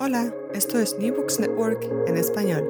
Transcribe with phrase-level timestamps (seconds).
[0.00, 2.64] Hola, esto es New Books Network en español.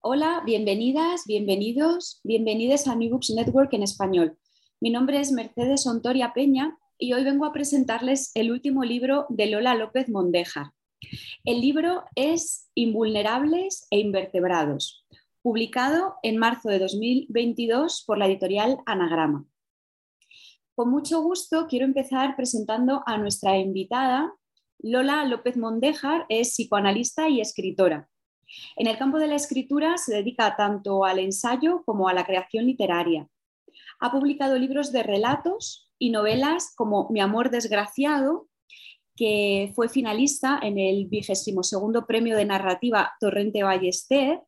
[0.00, 4.38] Hola, bienvenidas, bienvenidos, bienvenidas a New Books Network en español.
[4.80, 9.46] Mi nombre es Mercedes Ontoria Peña y hoy vengo a presentarles el último libro de
[9.46, 10.70] Lola López Mondéjar.
[11.44, 15.04] El libro es Invulnerables e Invertebrados,
[15.42, 19.44] publicado en marzo de 2022 por la editorial Anagrama.
[20.76, 24.32] Con mucho gusto quiero empezar presentando a nuestra invitada,
[24.78, 28.08] Lola López Mondéjar es psicoanalista y escritora.
[28.76, 32.66] En el campo de la escritura se dedica tanto al ensayo como a la creación
[32.66, 33.28] literaria.
[34.00, 38.48] Ha publicado libros de relatos y novelas como Mi amor desgraciado,
[39.16, 44.42] que fue finalista en el vigésimo segundo premio de narrativa Torrente Ballester.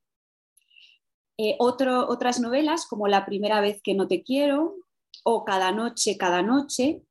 [1.39, 4.77] Eh, otras novelas como La primera vez que no te quiero
[5.25, 7.03] o Cada noche, cada noche,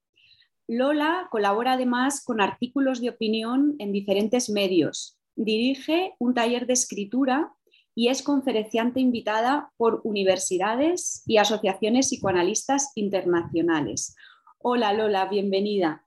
[0.68, 5.18] Lola colabora además con artículos de opinión en diferentes medios.
[5.36, 7.54] Dirige un taller de escritura
[7.96, 14.14] y es conferenciante invitada por universidades y asociaciones psicoanalistas internacionales.
[14.60, 16.06] Hola Lola, bienvenida.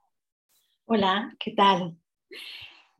[0.85, 1.97] Hola, ¿qué tal?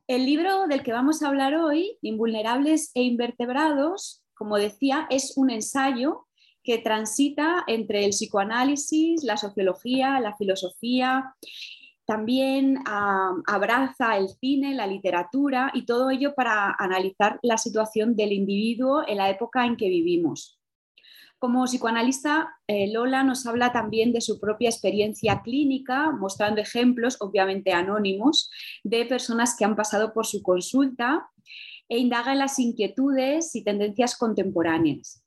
[0.08, 5.52] El libro del que vamos a hablar hoy, Invulnerables e Invertebrados, como decía, es un
[5.52, 6.28] ensayo
[6.64, 11.36] que transita entre el psicoanálisis, la sociología, la filosofía,
[12.06, 12.80] también
[13.48, 19.18] abraza el cine, la literatura y todo ello para analizar la situación del individuo en
[19.18, 20.60] la época en que vivimos.
[21.40, 27.72] Como psicoanalista, eh, Lola nos habla también de su propia experiencia clínica, mostrando ejemplos, obviamente
[27.72, 28.52] anónimos,
[28.84, 31.30] de personas que han pasado por su consulta
[31.88, 35.21] e indaga en las inquietudes y tendencias contemporáneas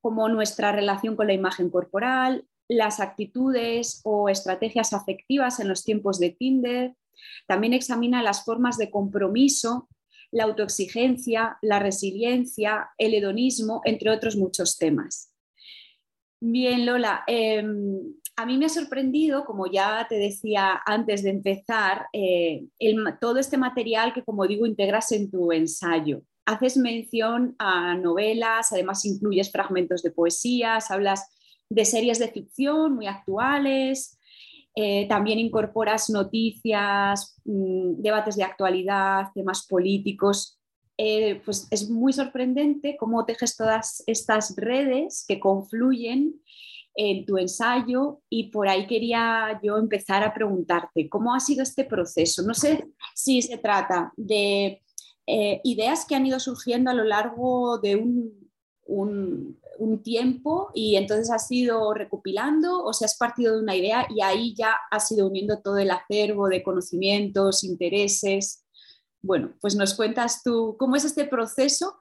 [0.00, 6.18] como nuestra relación con la imagen corporal, las actitudes o estrategias afectivas en los tiempos
[6.18, 6.94] de Tinder.
[7.46, 9.88] También examina las formas de compromiso,
[10.30, 15.32] la autoexigencia, la resiliencia, el hedonismo, entre otros muchos temas.
[16.40, 22.06] Bien, Lola, em, a mí me ha sorprendido, como ya te decía antes de empezar,
[22.12, 22.66] eh,
[23.20, 29.04] todo este material que, como digo, integras en tu ensayo haces mención a novelas, además
[29.04, 31.28] incluyes fragmentos de poesías, hablas
[31.68, 34.18] de series de ficción muy actuales,
[34.74, 40.58] eh, también incorporas noticias, mm, debates de actualidad, temas políticos.
[40.96, 46.40] Eh, pues es muy sorprendente cómo tejes todas estas redes que confluyen
[46.94, 51.84] en tu ensayo y por ahí quería yo empezar a preguntarte, ¿cómo ha sido este
[51.84, 52.42] proceso?
[52.42, 54.82] No sé si se trata de
[55.30, 58.48] eh, ideas que han ido surgiendo a lo largo de un,
[60.02, 64.54] tiempo y entonces has ido recopilando o se has partido de una idea y ahí
[64.56, 68.64] ya has ido uniendo todo el acervo de conocimientos, intereses.
[69.20, 72.00] Bueno, pues nos cuentas tú cómo es este proceso.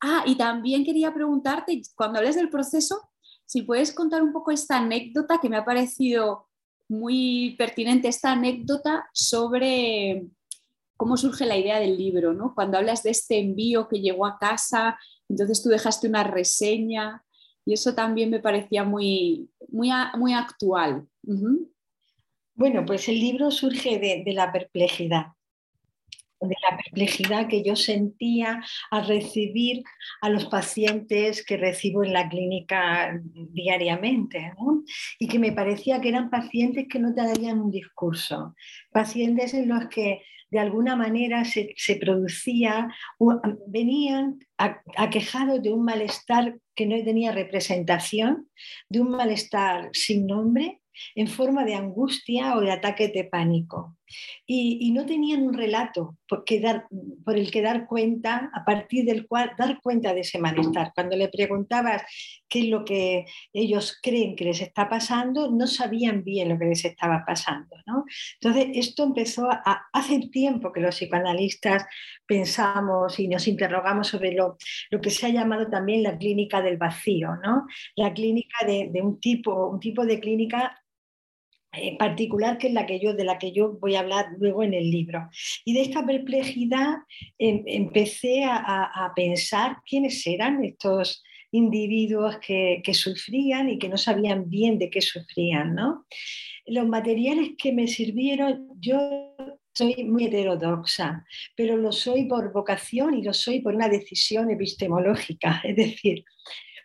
[0.00, 3.00] Ah, y también quería preguntarte, cuando hables del proceso,
[3.44, 6.48] si puedes contar un poco esta anécdota que me ha parecido
[6.88, 10.26] muy pertinente, esta anécdota sobre
[11.02, 12.54] cómo surge la idea del libro, ¿no?
[12.54, 14.96] Cuando hablas de este envío que llegó a casa,
[15.28, 17.24] entonces tú dejaste una reseña
[17.66, 21.08] y eso también me parecía muy, muy, muy actual.
[22.54, 25.26] Bueno, pues el libro surge de, la perplejidad
[26.40, 29.82] de la perplejidad que yo sentía al recibir
[30.20, 33.16] a los pacientes que recibo en la clínica
[33.50, 34.52] diariamente,
[35.20, 38.56] y que me parecía que eran pacientes que no te darían un discurso,
[38.92, 42.94] pacientes en los que de alguna manera se, producía,
[43.66, 44.38] venían
[44.98, 48.50] aquejados de un malestar que no tenía representación,
[48.90, 50.82] de un malestar sin nombre,
[51.14, 53.96] en forma de angustia o de ataque de pánico.
[54.46, 59.80] Y, no tenían un relato por, el que dar cuenta, a partir del cual dar
[59.80, 60.92] cuenta de ese malestar.
[60.94, 62.02] Cuando le preguntabas
[62.48, 66.66] qué es lo que ellos creen que les está pasando, no sabían bien lo que
[66.66, 67.76] les estaba pasando.
[68.40, 71.84] Entonces, esto empezó a, hace tiempo que los psicoanalistas
[72.26, 74.56] pensamos y nos interrogamos sobre lo,
[74.90, 77.66] lo que se ha llamado también la clínica del vacío, ¿no?
[77.96, 80.81] la clínica de, de un, tipo, un tipo de clínica
[81.74, 84.62] eh, particular que es la que yo, de la que yo voy a hablar luego
[84.62, 85.30] en el libro.
[85.64, 86.96] Y de esta perplejidad
[87.38, 94.78] em, empecé a, pensar quiénes eran estos individuos que, sufrían y que no sabían bien
[94.78, 95.74] de qué sufrían.
[95.74, 96.06] ¿no?
[96.66, 99.34] Los materiales que me sirvieron, yo
[99.74, 101.24] soy muy heterodoxa,
[101.56, 105.62] pero lo soy por vocación y lo soy por una decisión epistemológica.
[105.64, 106.24] Es decir,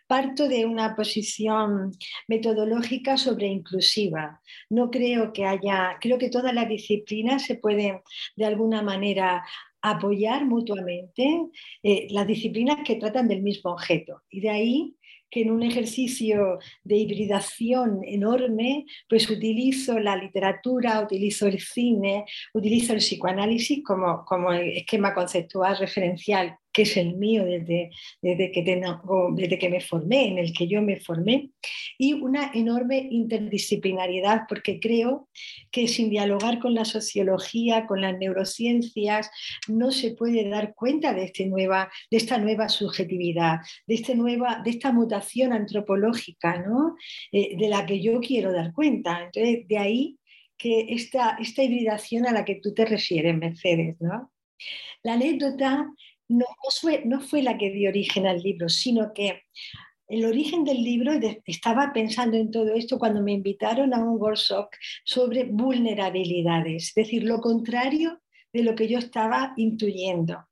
[0.08, 1.92] parto de una posición
[2.26, 4.40] metodológica sobre inclusiva.
[4.70, 8.00] No creo que haya, creo que todas las disciplinas se pueden
[8.34, 9.44] de alguna manera
[9.82, 11.46] apoyar mutuamente
[11.82, 14.22] eh, las disciplinas que tratan del mismo objeto.
[14.30, 14.94] Y de ahí
[15.30, 22.24] que en un ejercicio de hibridación enorme, pues utilizo la literatura, utilizo el cine,
[22.54, 27.90] utilizo el psicoanálisis como, como esquema conceptual referencial que es el mío desde,
[28.22, 31.50] desde, que tengo, desde que me formé, en el que yo me formé,
[31.98, 35.28] y una enorme interdisciplinariedad, porque creo
[35.70, 39.30] que sin dialogar con la sociología, con las neurociencias,
[39.68, 44.60] no se puede dar cuenta de, este nueva, de esta nueva subjetividad, de, este nueva,
[44.64, 46.96] de esta mutación antropológica, ¿no?
[47.32, 49.24] Eh, de la que yo quiero dar cuenta.
[49.24, 50.18] Entonces, de ahí
[50.56, 54.32] que esta, esta hibridación a la que tú te refieres, Mercedes, ¿no?
[55.02, 55.88] La anécdota
[56.28, 56.46] no,
[56.80, 59.42] fue, no fue la que dio origen al libro, sino que
[60.08, 61.12] el origen del libro,
[61.44, 64.68] estaba pensando en todo esto cuando me invitaron a un workshop
[65.04, 68.20] sobre vulnerabilidades, es decir, lo contrario
[68.52, 70.46] de lo que yo estaba intuyendo.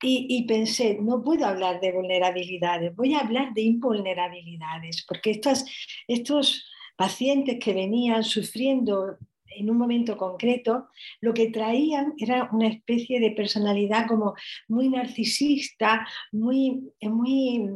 [0.00, 5.64] Y, pensé, no puedo hablar de vulnerabilidades, voy a hablar de invulnerabilidades, porque estos,
[6.06, 9.18] estos pacientes que venían sufriendo
[9.58, 10.88] en un momento concreto,
[11.20, 14.34] lo que traían era una especie de personalidad como
[14.68, 17.70] muy narcisista, muy, muy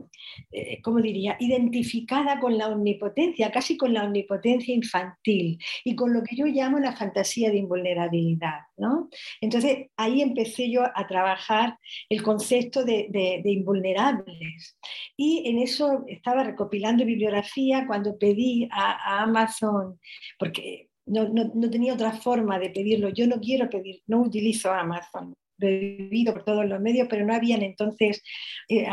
[0.51, 6.23] eh, ¿cómo diría?, identificada con la omnipotencia, casi con la omnipotencia infantil y con lo
[6.23, 8.61] que yo llamo la fantasía de invulnerabilidad.
[8.77, 9.09] ¿no?
[9.41, 11.79] Entonces ahí empecé yo a trabajar
[12.09, 14.79] el concepto de, de invulnerables
[15.17, 19.99] y en eso estaba recopilando bibliografía cuando pedí a Amazon,
[20.39, 23.09] porque no, tenía otra forma de pedirlo.
[23.11, 25.35] Yo no quiero pedir, no utilizo Amazon.
[25.59, 28.21] Vivido por todos los medios, pero no habían entonces
[28.69, 28.85] eh,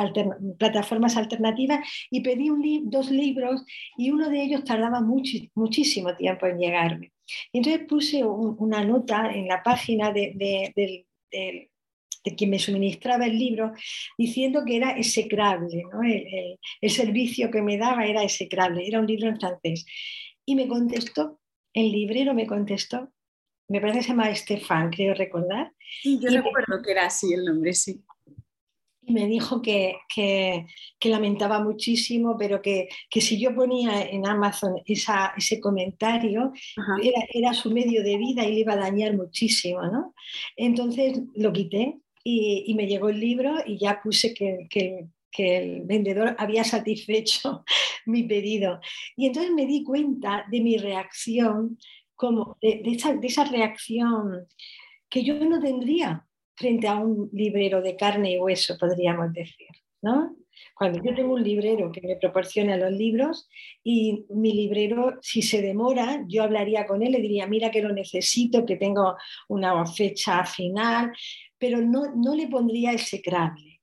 [0.59, 1.79] plataformas alternativas
[2.11, 2.49] y pedí
[2.83, 3.65] dos libros
[3.97, 7.11] y uno de ellos tardaba muchísimo tiempo en llegarme.
[7.53, 11.05] entonces puse una nota en la página de,
[12.37, 13.71] quien me suministraba el libro,
[14.15, 19.27] diciendo que era execrable, el, el, servicio que me daba era execrable, era un libro
[19.29, 19.85] en francés.
[20.45, 21.39] Y me contestó
[21.79, 23.11] el librero me contestó,
[23.69, 25.71] me parece que se llama Estefan, creo recordar.
[26.01, 28.03] Sí, yo recuerdo que era así el nombre, sí.
[29.01, 29.95] Y me dijo que,
[31.03, 36.51] lamentaba muchísimo, pero que, si yo ponía en Amazon ese comentario,
[37.33, 39.81] era, su medio de vida y le iba a dañar muchísimo.
[39.83, 40.13] ¿no?
[40.55, 46.35] Entonces lo quité y, me llegó el libro y ya puse que, que, el vendedor
[46.37, 47.63] había satisfecho
[48.05, 48.79] mi pedido.
[49.15, 51.77] Y entonces me di cuenta de mi reacción,
[52.15, 54.47] como de, esa, reacción
[55.09, 59.67] que yo no tendría frente a un librero de carne y hueso, podríamos decir.
[60.01, 60.35] ¿no?
[60.73, 63.49] Cuando yo tengo un librero que me proporciona los libros
[63.83, 67.93] y mi librero, si se demora, yo hablaría con él, le diría, mira que lo
[67.93, 69.15] necesito, que tengo
[69.47, 71.11] una fecha final,
[71.57, 73.78] pero no, no le pondría entonces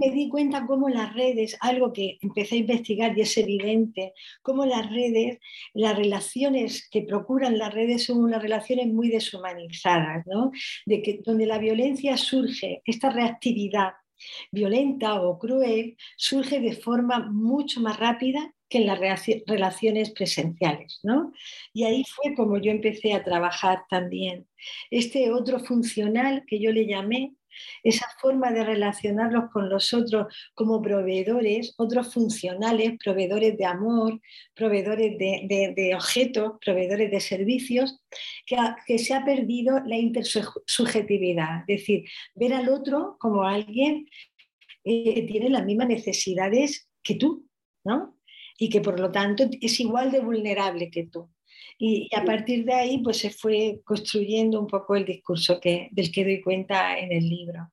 [0.00, 4.12] me di cuenta cómo las redes, algo que empecé a investigar y es evidente,
[4.42, 5.38] cómo las redes,
[5.74, 10.50] las relaciones que procuran las redes son unas relaciones muy deshumanizadas, ¿no?
[10.86, 13.92] De que donde la violencia surge, esta reactividad
[14.50, 18.98] violenta o cruel, surge de forma mucho más rápida que en las
[19.46, 21.00] relaciones presenciales.
[21.02, 21.32] ¿no?
[21.72, 24.46] Y ahí fue como yo empecé a trabajar también.
[24.90, 27.34] Este otro funcional que yo le llamé,
[27.82, 34.20] esa forma de relacionarlos con los otros como proveedores, otros funcionales, proveedores de amor,
[34.54, 38.00] proveedores de, objetos, proveedores de servicios,
[38.46, 44.06] que, se ha perdido la intersubjetividad, es decir, ver al otro como alguien
[44.84, 47.48] eh, que tiene las mismas necesidades que tú,
[47.84, 48.18] ¿no?
[48.58, 51.30] Y que por lo tanto es igual de vulnerable que tú.
[51.78, 56.12] Y, a partir de ahí pues se fue construyendo un poco el discurso que, del
[56.12, 57.70] que doy cuenta en el libro.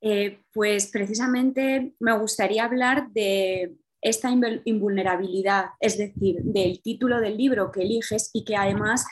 [0.00, 4.30] Eh, pues precisamente me gustaría hablar de esta
[4.64, 9.06] invulnerabilidad, es decir, del título del libro que eliges y que además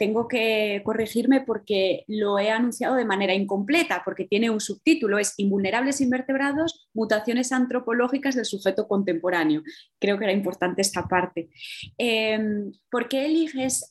[0.00, 5.34] tengo que corregirme porque lo he anunciado de manera incompleta, porque tiene un subtítulo, es
[5.36, 9.62] Invulnerables invertebrados, mutaciones antropológicas del sujeto contemporáneo.
[9.98, 11.50] Creo que era importante esta parte.
[11.98, 13.84] Em, ¿Por qué eliges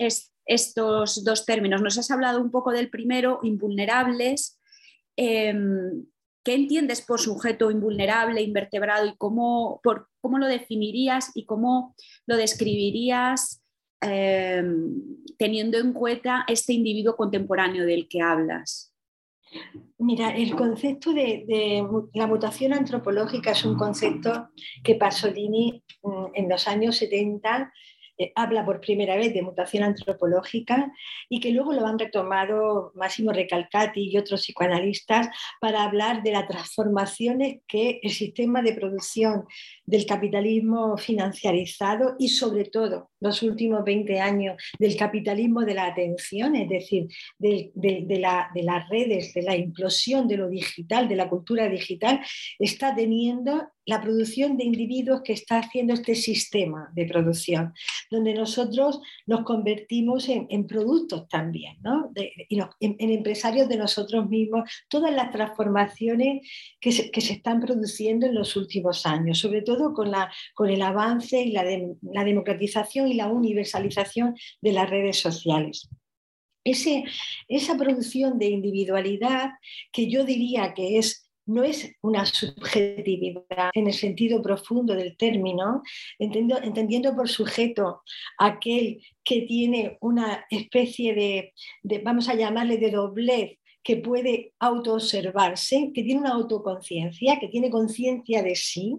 [0.47, 1.83] estos dos términos?
[1.83, 4.59] Nos has hablado un poco del primero, invulnerables.
[5.15, 6.07] Em,
[6.43, 9.79] ¿Qué entiendes por sujeto invulnerable, invertebrado y cómo,
[10.21, 11.93] cómo lo definirías y cómo
[12.25, 13.61] lo describirías?
[14.01, 18.93] Em, teniendo en cuenta este individuo contemporáneo del que hablas?
[19.97, 24.49] Mira, el concepto de, la mutación antropológica es un concepto
[24.83, 27.73] que Pasolini mm, en los años 70
[28.19, 30.91] eh, habla por primera vez de mutación antropológica
[31.29, 35.29] y que luego lo han retomado Máximo Recalcati y otros psicoanalistas
[35.61, 39.45] para hablar de las transformaciones que el sistema de producción
[39.85, 46.55] del capitalismo financiarizado y sobre todo los últimos 20 años del capitalismo de la atención,
[46.55, 47.07] es decir,
[47.37, 51.69] de, de, la, de las redes, de la implosión de lo digital, de la cultura
[51.69, 52.19] digital,
[52.59, 57.73] está teniendo la producción de individuos que está haciendo este sistema de producción,
[58.11, 62.11] donde nosotros nos convertimos en, productos también, ¿no?
[62.15, 66.47] en, empresarios de nosotros mismos, todas las transformaciones
[66.79, 71.41] que se, están produciendo en los últimos años, sobre todo con, la, con el avance
[71.41, 75.89] y la, la democratización y la universalización de las redes sociales.
[76.63, 79.49] Esa producción de individualidad
[79.91, 85.81] que yo diría que es no es una subjetividad en el sentido profundo del término,
[86.19, 88.03] entendiendo, por sujeto
[88.37, 95.91] aquel que tiene una especie de, de, vamos a llamarle, de doblez que puede autoobservarse,
[95.95, 98.97] que tiene una autoconciencia, que tiene conciencia de sí.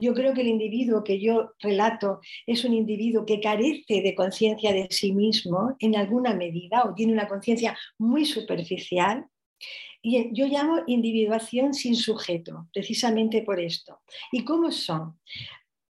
[0.00, 4.72] Yo creo que el individuo que yo relato es un individuo que carece de conciencia
[4.72, 9.26] de sí mismo en alguna medida o tiene una conciencia muy superficial
[10.02, 14.00] y yo llamo individuación sin sujeto, precisamente por esto.
[14.32, 15.18] ¿Y cómo son?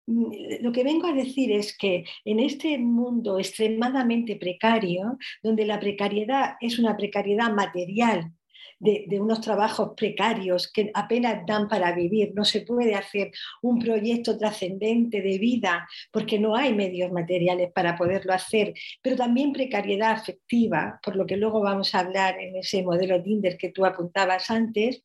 [0.07, 5.79] Mm, lo que vengo a decir es que en este mundo extremadamente precario, donde la
[5.79, 8.31] precariedad es una precariedad material
[8.79, 12.33] de, unos trabajos precarios que apenas dan para vivir.
[12.35, 13.31] No se puede hacer
[13.61, 19.53] un proyecto trascendente de vida porque no hay medios materiales para poderlo hacer, pero también
[19.53, 23.85] precariedad afectiva, por lo que luego vamos a hablar en ese modelo Tinder que tú
[23.85, 25.03] apuntabas antes.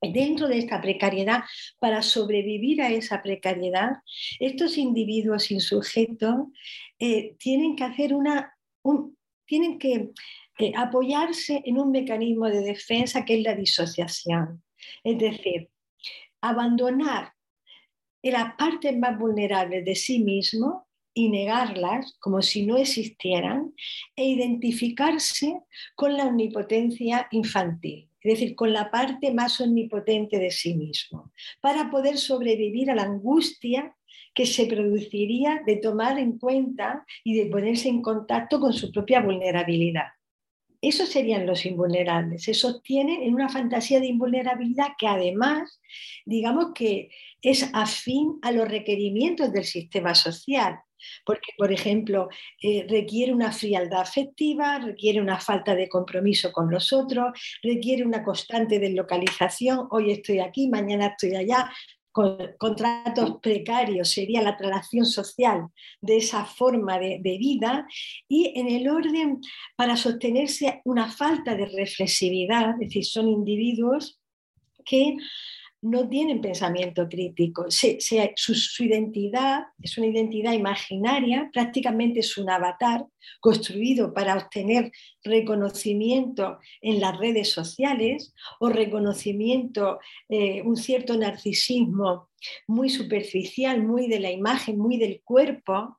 [0.00, 1.42] Dentro de esta precariedad,
[1.80, 3.92] para sobrevivir a esa precariedad,
[4.38, 6.50] estos individuos sin sujeto
[6.98, 8.54] eh, tienen que hacer una,
[9.46, 10.10] tienen que
[10.76, 14.62] apoyarse en un mecanismo de defensa que es la disociación.
[15.04, 15.70] Es decir,
[16.40, 17.32] abandonar
[18.22, 23.72] las partes más vulnerables de sí mismo y negarlas como si no existieran
[24.14, 25.60] e identificarse
[25.94, 31.90] con la omnipotencia infantil, es decir, con la parte más omnipotente de sí mismo, para
[31.90, 33.96] poder sobrevivir a la angustia
[34.34, 39.20] que se produciría de tomar en cuenta y de ponerse en contacto con su propia
[39.20, 40.15] vulnerabilidad.
[40.86, 42.44] Esos serían los invulnerables.
[42.44, 45.80] Se sostienen en una fantasía de invulnerabilidad que además,
[46.24, 47.10] digamos que
[47.42, 50.78] es afín a los requerimientos del sistema social.
[51.24, 52.28] Porque, por ejemplo,
[52.62, 58.22] eh, requiere una frialdad afectiva, requiere una falta de compromiso con los otros, requiere una
[58.22, 61.70] constante deslocalización, hoy estoy aquí, mañana estoy allá,
[62.58, 65.66] contratos precarios, sería la relación social
[66.00, 67.86] de esa forma de, de, vida,
[68.28, 69.40] y en el orden
[69.76, 74.20] para sostenerse una falta de reflexividad, es decir, son individuos
[74.84, 75.16] que
[75.82, 77.66] no tienen pensamiento crítico.
[77.68, 83.06] su, identidad es una identidad imaginaria, prácticamente es un avatar
[83.40, 84.90] construido para obtener
[85.22, 92.30] reconocimiento en las redes sociales o reconocimiento, eh, un cierto narcisismo
[92.66, 95.98] muy superficial, muy de la imagen, muy del cuerpo.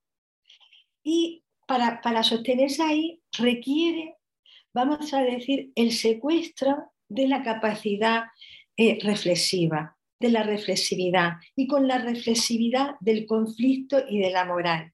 [1.04, 4.16] Y para, para sostenerse ahí requiere,
[4.74, 8.26] vamos a decir, el secuestro de la capacidad
[8.78, 14.94] eh, reflexiva, de la reflexividad y con la reflexividad del conflicto y de la moral.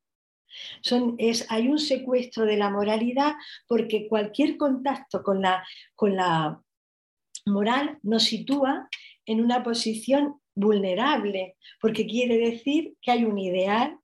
[0.81, 3.33] Son, es, hay un secuestro de la moralidad
[3.67, 6.61] porque cualquier contacto con la, con la
[7.45, 8.87] moral nos sitúa
[9.25, 13.97] en una posición vulnerable, porque quiere decir que hay un ideal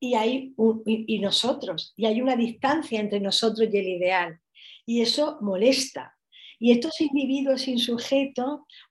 [0.00, 4.40] y, hay y nosotros, y hay una distancia entre nosotros y el ideal.
[4.84, 6.17] Y eso molesta,
[6.58, 7.78] y estos individuos sin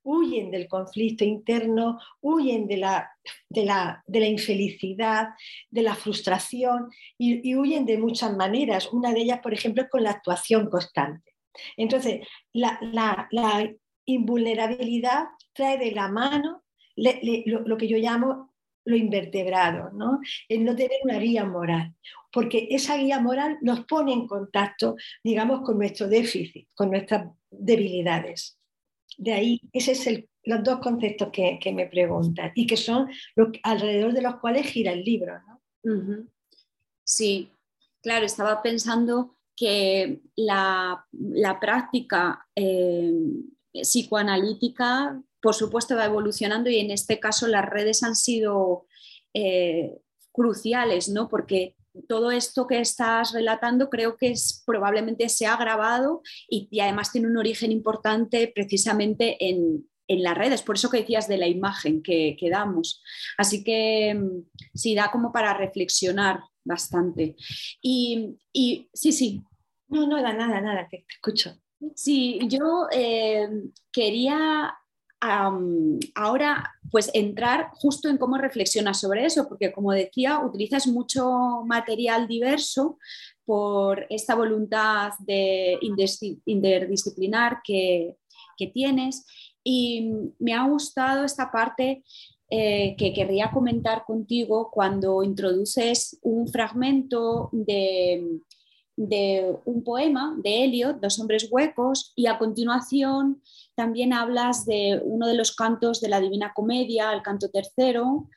[0.04, 3.12] huyen del conflicto interno, huyen de la,
[3.50, 5.30] de la, infelicidad,
[5.70, 8.92] de la frustración y, huyen de muchas maneras.
[8.92, 11.34] Una de ellas, por ejemplo, es con la actuación constante.
[11.76, 13.28] Entonces, la,
[14.10, 16.64] invulnerabilidad trae de la mano
[16.96, 18.54] lo, que yo llamo
[18.86, 20.22] lo invertebrado, ¿no?
[20.48, 21.94] el no tener una guía moral,
[22.32, 28.58] porque esa guía moral nos pone en contacto, digamos, con nuestro déficit, con nuestras debilidades.
[29.18, 33.10] De ahí, esos son los dos conceptos que, me preguntan y que son
[33.64, 35.34] alrededor de los cuales gira el libro.
[37.04, 37.52] Sí,
[38.02, 41.06] claro, estaba pensando que la,
[41.60, 43.12] práctica eh,
[43.74, 48.86] psicoanalítica, por supuesto, va evolucionando y en este caso las redes han sido
[49.34, 50.00] eh,
[50.32, 51.28] cruciales, ¿no?
[51.28, 51.76] Porque
[52.08, 57.28] todo esto que estás relatando creo que es, probablemente se ha grabado y, además tiene
[57.28, 62.38] un origen importante precisamente en, las redes, por eso que decías de la imagen que,
[62.40, 63.04] que, damos.
[63.38, 67.36] Así que mm, sí, da como para reflexionar bastante.
[67.82, 68.38] Y,
[68.94, 69.42] sí, sí.
[69.90, 71.58] No, no, nada, nada, te escucho.
[71.94, 73.50] Sí, yo eh,
[73.92, 74.74] quería
[75.20, 82.28] ahora pues entrar justo en cómo reflexionas sobre eso, porque como decía, utilizas mucho material
[82.28, 82.98] diverso
[83.46, 85.80] por esta voluntad de
[86.46, 88.16] interdisciplinar que,
[88.74, 89.26] tienes.
[89.64, 90.10] Y
[90.40, 92.04] me ha gustado esta parte
[92.50, 98.40] eh, que querría comentar contigo cuando introduces un fragmento de,
[98.98, 103.42] de un poema de Eliot, Dos hombres huecos, y a continuación
[103.76, 108.28] también hablas de uno de los cantos de la Divina Comedia, el canto tercero,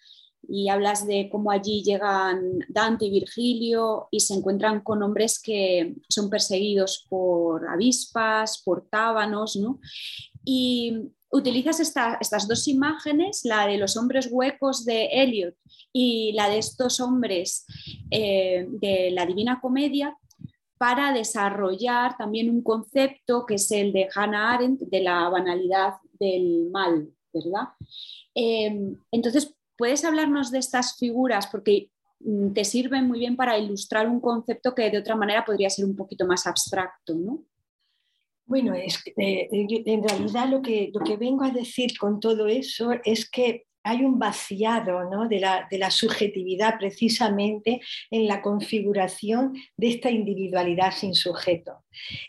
[0.47, 5.95] y hablas de cómo allí llegan Dante y Virgilio y se encuentran con hombres que
[6.09, 9.81] son perseguidos por avispas, por tábanos, ¿no?
[10.45, 15.55] Y utilizas estas dos imágenes, la de los hombres huecos de Eliot
[15.93, 17.65] y la de estos hombres
[18.11, 20.17] eh, de la Divina Comedia,
[20.81, 26.71] para desarrollar también un concepto que es el de Hannah Arendt de la banalidad del
[26.71, 27.69] mal, ¿verdad?
[28.35, 31.49] Em, entonces, ¿puedes hablarnos de estas figuras?
[31.49, 35.69] Porque mm, te sirven muy bien para ilustrar un concepto que de otra manera podría
[35.69, 37.45] ser un poquito más abstracto, ¿no?
[38.47, 43.29] Bueno, eh, en realidad lo que, lo que vengo a decir con todo eso es
[43.29, 51.15] que hay un vaciado de, la, subjetividad precisamente en la configuración de esta individualidad sin
[51.15, 51.85] sujeto.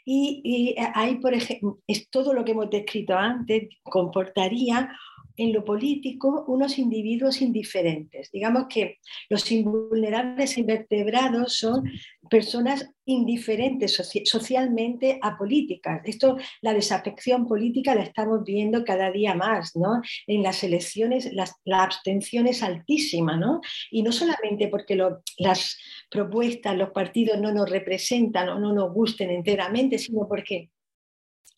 [0.05, 4.91] Y, ahí, por ejemplo, es todo lo que hemos descrito antes, comportaría
[5.37, 8.31] en lo político unos individuos indiferentes.
[8.31, 11.83] Digamos que los invulnerables invertebrados son
[12.29, 16.01] personas indiferentes socialmente a políticas.
[16.05, 20.01] Esto, la desafección política la estamos viendo cada día más, ¿no?
[20.27, 23.61] En las elecciones la abstención es altísima, ¿no?
[23.89, 24.95] Y no solamente porque
[25.37, 25.77] las
[26.09, 30.69] propuestas, los partidos no nos representan o no nos gusten enteramente, sino porque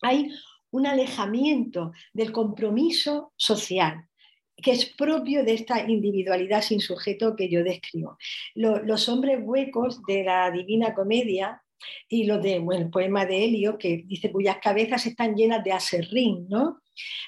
[0.02, 0.30] hay
[0.74, 4.08] un alejamiento del compromiso social
[4.56, 8.16] que es propio de esta individualidad sin sujeto que yo describo.
[8.54, 11.60] los hombres huecos de la Divina Comedia
[12.08, 16.46] y los de el poema de Helio, que dice cuyas cabezas están llenas de aserrín,
[16.48, 16.80] ¿no?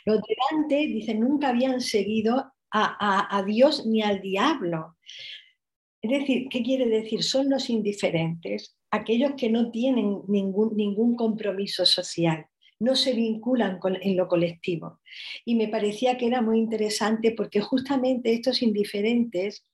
[0.05, 4.97] Los de Dante dicen nunca habían seguido a, a Dios ni al diablo.
[6.01, 7.23] Es decir, ¿qué quiere decir?
[7.23, 12.47] Son los indiferentes, aquellos que no tienen ningún, ningún compromiso social
[12.79, 15.01] no se vinculan en lo colectivo.
[15.45, 19.65] Y me parecía que era muy interesante porque justamente estos indiferentes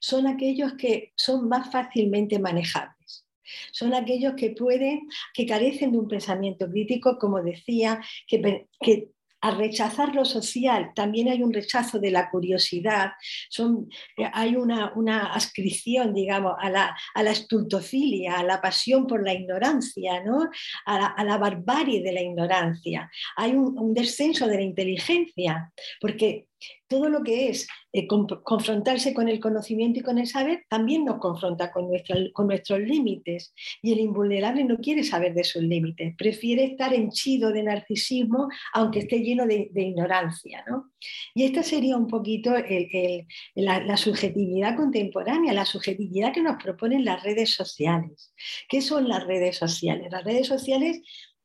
[0.00, 3.26] son aquellos que son más fácilmente manejables.
[3.72, 8.66] Son aquellos que pueden, que carecen de un pensamiento crítico, como decía, que,
[9.46, 13.12] al rechazar lo social también hay un rechazo de la curiosidad,
[13.48, 19.06] son, eh, hay una, una ascripción, digamos, a la, a la, estultofilia, a la pasión
[19.06, 20.50] por la ignorancia, ¿no?
[20.84, 23.08] a, la, barbarie de la ignorancia.
[23.36, 26.48] Hay un, un descenso de la inteligencia, porque
[26.88, 31.18] todo lo que es eh, confrontarse con el conocimiento y con el saber también nos
[31.18, 33.52] confronta con, nuestros límites.
[33.82, 39.00] Y el invulnerable no quiere saber de sus límites, prefiere estar henchido de narcisismo aunque
[39.00, 40.64] esté lleno de, ignorancia.
[41.34, 42.52] Y esta sería un poquito
[43.54, 48.32] la, la, subjetividad contemporánea, la subjetividad que nos proponen las redes sociales.
[48.68, 50.08] ¿Qué son las redes sociales?
[50.10, 51.00] Las redes sociales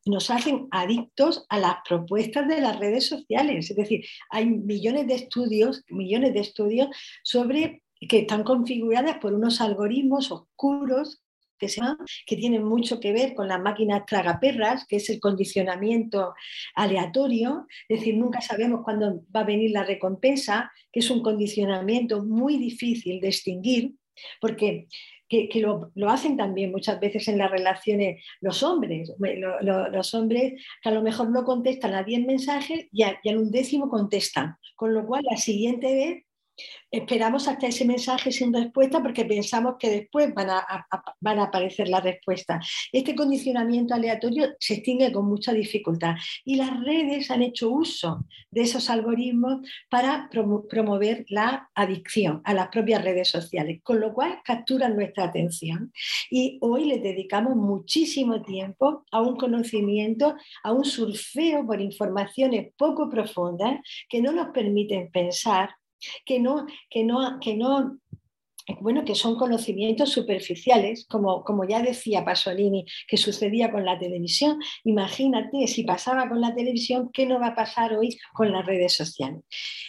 [0.06, 3.70] nos hacen adictos a las propuestas de las redes sociales.
[3.70, 6.90] Es decir, hay millones de estudios, millones de estudios
[7.24, 11.22] sobre que están configuradas por unos algoritmos oscuros
[11.60, 11.80] que, se
[12.26, 16.34] que tienen mucho que ver con las máquinas tragaperras, que es el condicionamiento
[16.74, 22.26] aleatorio, es decir, nunca sabemos cuándo va a venir la recompensa, que es un condicionamiento
[22.26, 23.94] muy difícil de extinguir,
[24.40, 24.88] porque
[25.32, 29.14] que, lo, hacen también muchas veces en las relaciones los hombres.
[29.18, 33.90] los hombres que a lo mejor no contestan a 10 mensajes y, a, un décimo
[33.90, 36.26] contestan, con lo cual la siguiente vez
[36.92, 40.88] esperamos hasta ese mensaje sin respuesta porque pensamos que después van a,
[41.22, 42.68] van a aparecer las respuestas.
[42.92, 48.62] Este condicionamiento aleatorio se extingue con mucha dificultad y las redes han hecho uso de
[48.62, 54.96] esos algoritmos para promover la adicción a las propias redes sociales, con lo cual capturan
[54.96, 55.94] nuestra atención.
[56.30, 63.10] Y hoy les dedicamos muchísimo tiempo a un conocimiento, a un surfeo por informaciones poco
[63.10, 65.70] profundas que no nos permiten pensar
[66.26, 67.98] que no, que no, que no
[68.80, 74.60] bueno, que son conocimientos superficiales, como, como ya decía Pasolini, que sucedía con la televisión.
[74.84, 78.94] Imagínate si pasaba con la televisión, ¿qué no va a pasar hoy con las redes
[78.94, 79.42] sociales?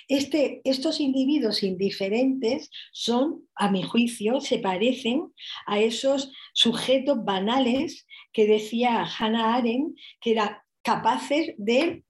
[0.08, 5.32] Este, estos individuos indiferentes son, a mi juicio, se parecen
[5.66, 12.04] a esos sujetos banales que decía Hannah Arendt, que eran capaces de,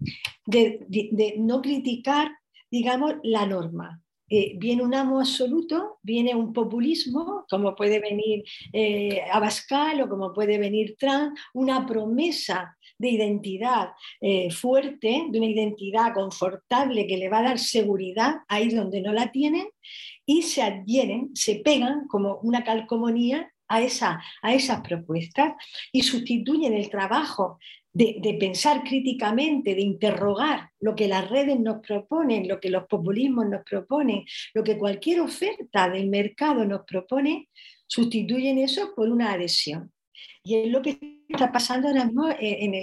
[0.46, 2.32] de no criticar
[2.72, 4.00] digamos, la norma.
[4.28, 10.32] Eh, viene un amo absoluto, viene un populismo, como puede venir eh, Abascal o como
[10.32, 13.90] puede venir Trump, una promesa de identidad
[14.22, 19.12] eh, fuerte, de una identidad confortable que le va a dar seguridad ahí donde no
[19.12, 19.68] la tienen,
[20.24, 25.52] y se adhieren, se pegan como una calcomanía a, esa, a esas propuestas
[25.92, 27.58] y sustituyen el trabajo
[27.92, 33.46] de, pensar críticamente, de interrogar lo que las redes nos proponen, lo que los populismos
[33.46, 34.24] nos proponen,
[34.54, 37.48] lo que cualquier oferta del mercado nos propone,
[37.86, 39.92] sustituyen eso por una adhesión.
[40.44, 42.26] Y es lo que está pasando ahora mismo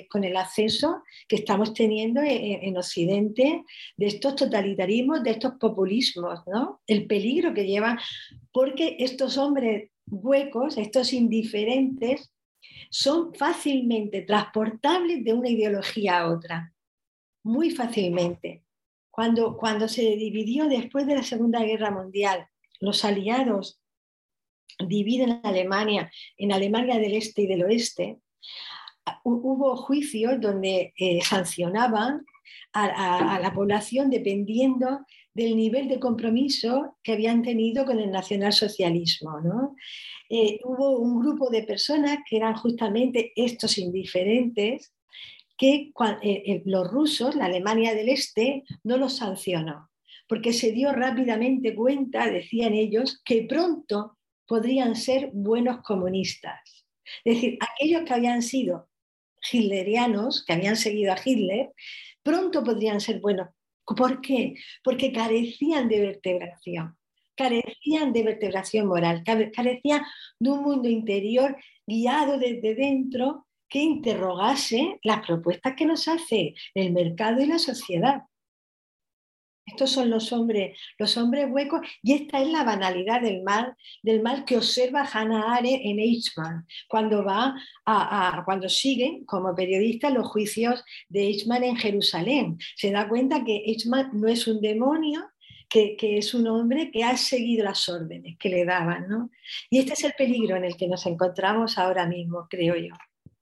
[0.10, 3.64] con el acceso que estamos teniendo en, Occidente
[3.98, 6.82] de estos totalitarismos, de estos populismos, ¿no?
[6.88, 8.00] El peligro que llevan,
[8.54, 12.32] porque estos hombres huecos, estos indiferentes,
[12.90, 16.74] son fácilmente transportables de una ideología a otra,
[17.44, 18.64] muy fácilmente.
[19.12, 22.48] Cuando, cuando se dividió después de la Segunda Guerra Mundial,
[22.80, 23.82] los aliados
[24.88, 28.20] dividen Alemania en Alemania del Este y del Oeste,
[29.24, 32.26] hubo juicios donde eh, sancionaban
[32.74, 39.40] a, la población dependiendo del nivel de compromiso que habían tenido con el nacionalsocialismo.
[39.42, 39.76] ¿no?
[40.30, 44.94] Eh, hubo un grupo de personas que eran justamente estos indiferentes
[45.58, 49.90] que eh, eh, los rusos, la Alemania del Este, no los sancionó,
[50.28, 56.86] porque se dio rápidamente cuenta, decían ellos, que pronto podrían ser buenos comunistas.
[57.26, 58.88] Es decir, aquellos que habían sido
[59.52, 61.72] hitlerianos, que habían seguido a Hitler,
[62.22, 63.50] pronto podrían ser buenos.
[63.84, 64.54] ¿Por qué?
[64.84, 66.99] Porque carecían de vertebración
[67.40, 70.04] carecían de vertebración moral, carecían
[70.40, 71.56] de un mundo interior
[71.88, 78.24] guiado desde dentro que interrogase las propuestas que nos hace el mercado y la sociedad.
[79.66, 84.22] Estos son los hombres, los hombres huecos, y esta es la banalidad del mal, del
[84.22, 90.28] mal que observa Hannah Arendt en Eichmann, cuando va a, cuando sigue como periodista los
[90.28, 92.58] juicios de Eichmann en Jerusalén.
[92.76, 95.29] Se da cuenta que Eichmann no es un demonio,
[95.70, 99.08] que, es un hombre que ha seguido las órdenes que le daban.
[99.08, 99.30] ¿no?
[99.70, 102.96] Y este es el peligro en el que nos encontramos ahora mismo, creo yo.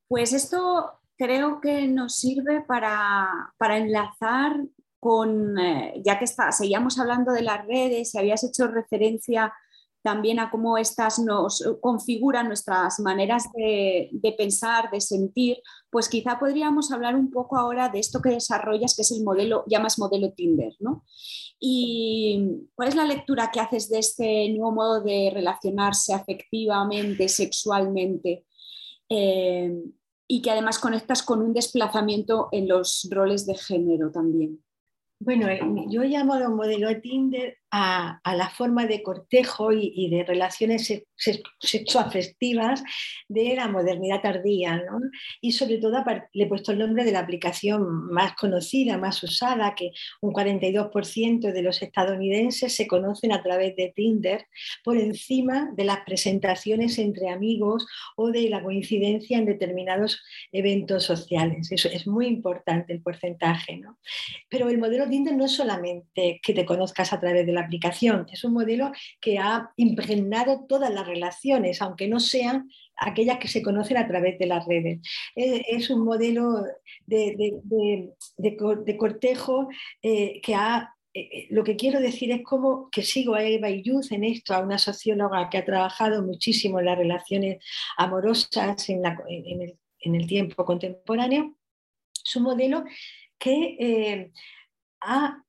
[0.08, 4.58] Pues esto creo que nos sirve para, para enlazar
[5.00, 9.54] con, eh, ya que está, seguíamos hablando de las redes y habías hecho referencia
[10.08, 15.58] también a cómo estas nos configuran nuestras maneras de, pensar, de sentir,
[15.90, 19.66] pues quizá podríamos hablar un poco ahora de esto que desarrollas, que es el modelo,
[19.68, 21.04] llamas modelo Tinder, ¿no?
[21.60, 22.42] ¿Y
[22.74, 28.46] cuál es la lectura que haces de este nuevo modo de relacionarse afectivamente, sexualmente?
[29.10, 29.74] Eh,
[30.26, 34.64] y que además conectas con un desplazamiento en los roles de género también.
[35.20, 35.48] Bueno,
[35.90, 41.04] yo llamo a modelo Tinder a, la forma de cortejo y, de relaciones
[41.60, 42.84] sexoafectivas
[43.28, 44.84] de la modernidad tardía.
[45.42, 46.04] Y sobre todo
[46.34, 51.52] le he puesto el nombre de la aplicación más conocida, más usada, que un 42%
[51.52, 54.46] de los estadounidenses se conocen a través de Tinder,
[54.84, 61.72] por encima de las presentaciones entre amigos o de la coincidencia en determinados eventos sociales.
[61.72, 63.82] Eso es muy importante el porcentaje.
[64.50, 68.26] Pero el modelo Tinder no es solamente que te conozcas a través de la aplicación.
[68.32, 73.62] Es un modelo que ha impregnado todas las relaciones, aunque no sean aquellas que se
[73.62, 75.00] conocen a través de las redes.
[75.36, 76.64] Es, un modelo
[77.06, 79.70] de, cortejo
[80.02, 83.70] eh, que ha eh, eh, lo que quiero decir es como que sigo a Eva
[83.70, 87.64] Youth en esto, a una socióloga que ha trabajado muchísimo en las relaciones
[87.98, 91.56] amorosas en, el, tiempo contemporáneo.
[92.24, 92.84] Es un modelo
[93.40, 94.32] que
[95.02, 95.44] ha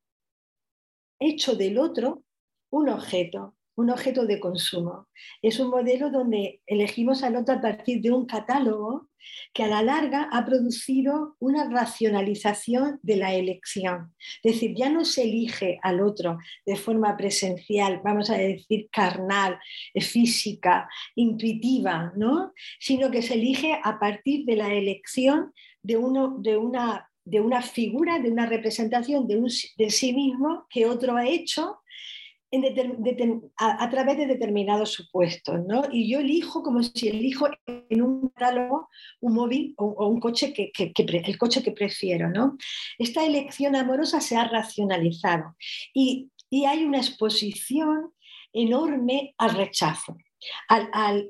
[1.19, 2.23] hecho del otro
[2.71, 5.09] un objeto, un objeto de consumo.
[5.41, 9.09] Es un modelo donde elegimos al otro a partir de un catálogo
[9.53, 14.15] que a la larga ha producido una racionalización de la elección.
[14.43, 19.59] Es decir, ya no se elige al otro de forma presencial, vamos a decir carnal,
[19.95, 22.53] física, intuitiva, ¿no?
[22.79, 25.53] sino que se elige a partir de la elección
[25.83, 30.67] de, uno, de una de una figura, de una representación de, un, de sí mismo
[30.71, 31.81] que otro ha hecho
[33.59, 35.83] a, través de determinados supuestos, ¿no?
[35.93, 38.89] Y yo elijo como si elijo en un catálogo
[39.21, 42.57] un móvil o, un coche que, el coche que prefiero, ¿no?
[42.99, 45.57] Esta elección amorosa se ha racionalizado
[45.93, 48.13] y, y hay una exposición
[48.53, 50.17] enorme al rechazo.
[50.69, 51.29] Al,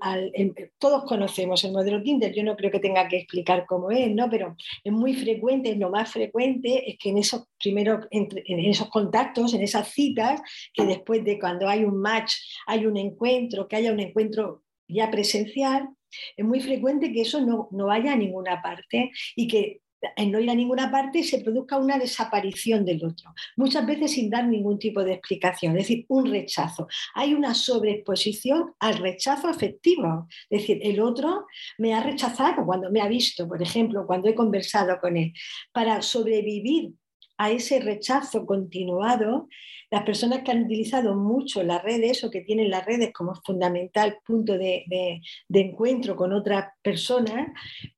[0.78, 4.28] todos conocemos el modelo Tinder, yo no creo que tenga que explicar cómo es, ¿no?
[4.28, 9.54] pero es muy frecuente, lo más frecuente es que en esos primeros, en esos contactos,
[9.54, 10.40] en esas citas,
[10.74, 12.34] que después de cuando hay un match,
[12.66, 15.88] hay un encuentro, que haya un encuentro ya presencial,
[16.36, 19.80] es muy frecuente que eso no, no vaya a ninguna parte y que
[20.16, 24.30] en no ir a ninguna parte se produzca una desaparición del otro, muchas veces sin
[24.30, 26.86] dar ningún tipo de explicación, es decir, un rechazo.
[27.14, 31.46] Hay una sobreexposición al rechazo afectivo, es decir, el otro
[31.78, 35.32] me ha rechazado cuando me ha visto, por ejemplo, cuando he conversado con él.
[35.72, 36.92] Para sobrevivir
[37.38, 39.48] a ese rechazo continuado,
[39.90, 44.18] las personas que han utilizado mucho las redes o que tienen las redes como fundamental
[44.26, 47.48] punto de, encuentro con otras personas,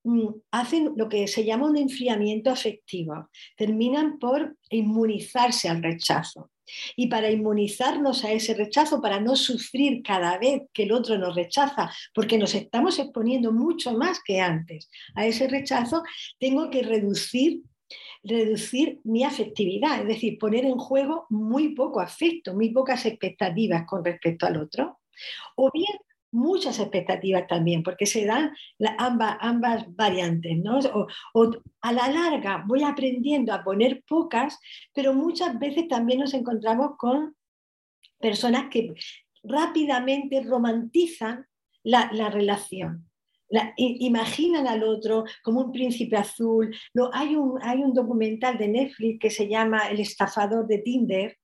[0.05, 3.29] mm, hacen lo que se llama un enfriamiento afectivo.
[3.57, 6.51] Terminan por inmunizarse al rechazo.
[6.95, 11.35] Y para inmunizarnos a ese rechazo, para no sufrir cada vez que el otro nos
[11.35, 16.05] rechaza, porque nos estamos exponiendo mucho más que antes a ese rechazo,
[16.39, 17.63] tengo que reducir
[18.23, 24.05] reducir mi afectividad, es decir, poner en juego muy poco afecto, muy pocas expectativas con
[24.05, 25.01] respecto al otro,
[25.57, 25.99] o bien
[26.33, 28.55] muchas expectativas también, porque se dan
[28.99, 30.79] ambas, variantes, ¿no?
[31.35, 31.51] O,
[31.81, 34.59] a la larga voy aprendiendo a poner pocas,
[34.95, 37.35] pero muchas veces también nos encontramos con
[38.21, 38.95] personas que
[39.43, 41.47] rápidamente romantizan
[41.83, 43.10] la relación
[43.77, 46.75] imaginan al otro como un príncipe azul.
[47.13, 51.37] Hay, un, hay un documental de Netflix que se llama El estafador de Tinder,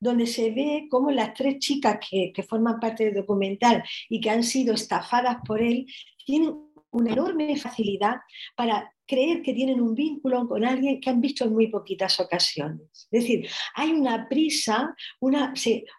[0.00, 4.30] donde se ve cómo las tres chicas que, que, forman parte del documental y que
[4.30, 5.86] han sido estafadas por él
[6.26, 6.65] tienen
[6.96, 8.16] una enorme facilidad
[8.56, 13.08] para creer que tienen un vínculo con alguien que han visto en muy poquitas ocasiones.
[13.10, 15.52] Es decir, hay una prisa, una,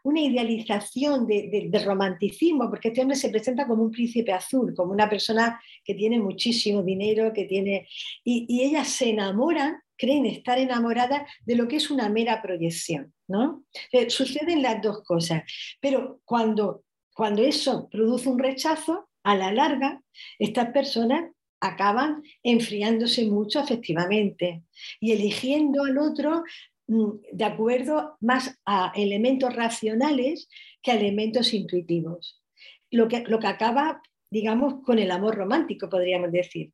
[0.04, 5.60] idealización de, romanticismo, porque este hombre se presenta como un príncipe azul, como una persona
[5.84, 7.88] que tiene muchísimo dinero, que tiene...
[8.24, 13.14] Y, y ellas se enamoran, creen estar enamoradas de lo que es una mera proyección.
[13.28, 13.64] ¿no?
[13.92, 15.44] Eh, suceden las dos cosas,
[15.82, 16.84] pero cuando,
[17.14, 20.02] cuando eso produce un rechazo, a la larga,
[20.40, 24.64] estas personas acaban enfriándose mucho afectivamente
[25.02, 26.44] y eligiendo al otro
[26.88, 30.48] mm, de acuerdo más a elementos racionales
[30.82, 32.42] que a elementos intuitivos.
[32.90, 36.72] Lo que, lo que acaba, digamos, con el amor romántico, podríamos decir.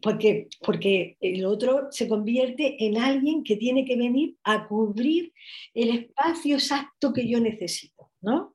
[0.00, 5.32] Porque, porque el otro se convierte en alguien que tiene que venir a cubrir
[5.74, 8.54] el espacio exacto que yo necesito, ¿no?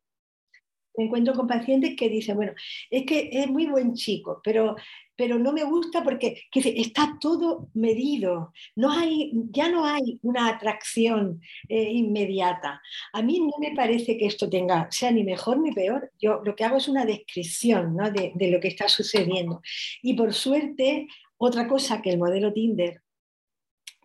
[0.98, 2.54] Me encuentro con pacientes que dicen, bueno,
[2.90, 4.76] es que es muy buen chico, pero
[5.16, 11.42] pero no me gusta porque está todo medido, no hay, ya no hay una atracción
[11.70, 12.82] eh, inmediata.
[13.14, 16.56] A mí no me parece que esto tenga, sea ni mejor ni peor, yo lo
[16.56, 19.62] que hago es una descripción de, de lo que está sucediendo.
[20.02, 23.02] Y por suerte, otra cosa que el modelo Tinder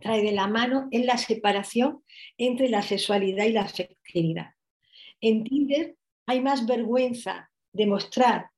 [0.00, 2.02] trae de la mano es la separación
[2.36, 4.50] entre la sexualidad y la afectividad.
[5.20, 5.96] En Tinder
[6.28, 8.50] hay más vergüenza de mostrar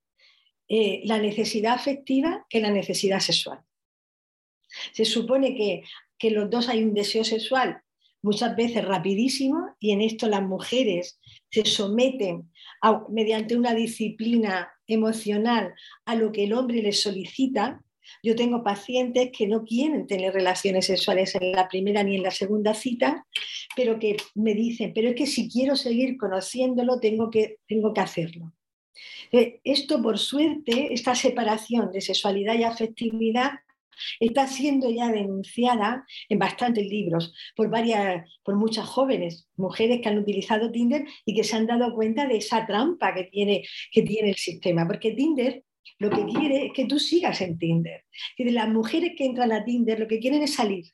[0.68, 3.60] eh, la necesidad afectiva que la necesidad sexual.
[4.92, 5.84] Se supone que,
[6.18, 7.82] que los dos hay un deseo sexual
[8.22, 12.50] muchas veces rapidísimo y en esto las mujeres se someten
[13.08, 15.72] mediante una disciplina emocional
[16.04, 17.82] a lo que el hombre les solicita.
[18.22, 22.30] Yo tengo pacientes que no quieren tener relaciones sexuales en la primera ni en la
[22.30, 23.26] segunda cita,
[23.76, 28.00] pero que me dicen, pero es que si quiero seguir conociéndolo, tengo que, tengo que
[28.00, 28.52] hacerlo.
[29.32, 33.52] Eh, esto, por suerte, esta separación de sexualidad y afectividad
[34.18, 40.18] está siendo ya denunciada en bastantes libros por varias, por muchas jóvenes, mujeres que han
[40.18, 44.30] utilizado Tinder y que se han dado cuenta de esa trampa que tiene, que tiene
[44.30, 45.64] el sistema, porque Tinder
[45.98, 48.04] lo que quiere es que tú sigas en Tinder.
[48.38, 50.86] Las mujeres que entran a Tinder lo que quieren es salir,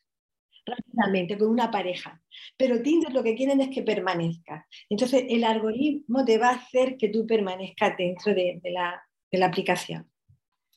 [0.65, 2.21] rápidamente con una pareja.
[2.57, 4.67] Pero Tinder lo que quieren es que permanezca.
[4.89, 9.01] Entonces el algoritmo te va a hacer que tú permanezcas dentro de, la,
[9.45, 10.09] aplicación.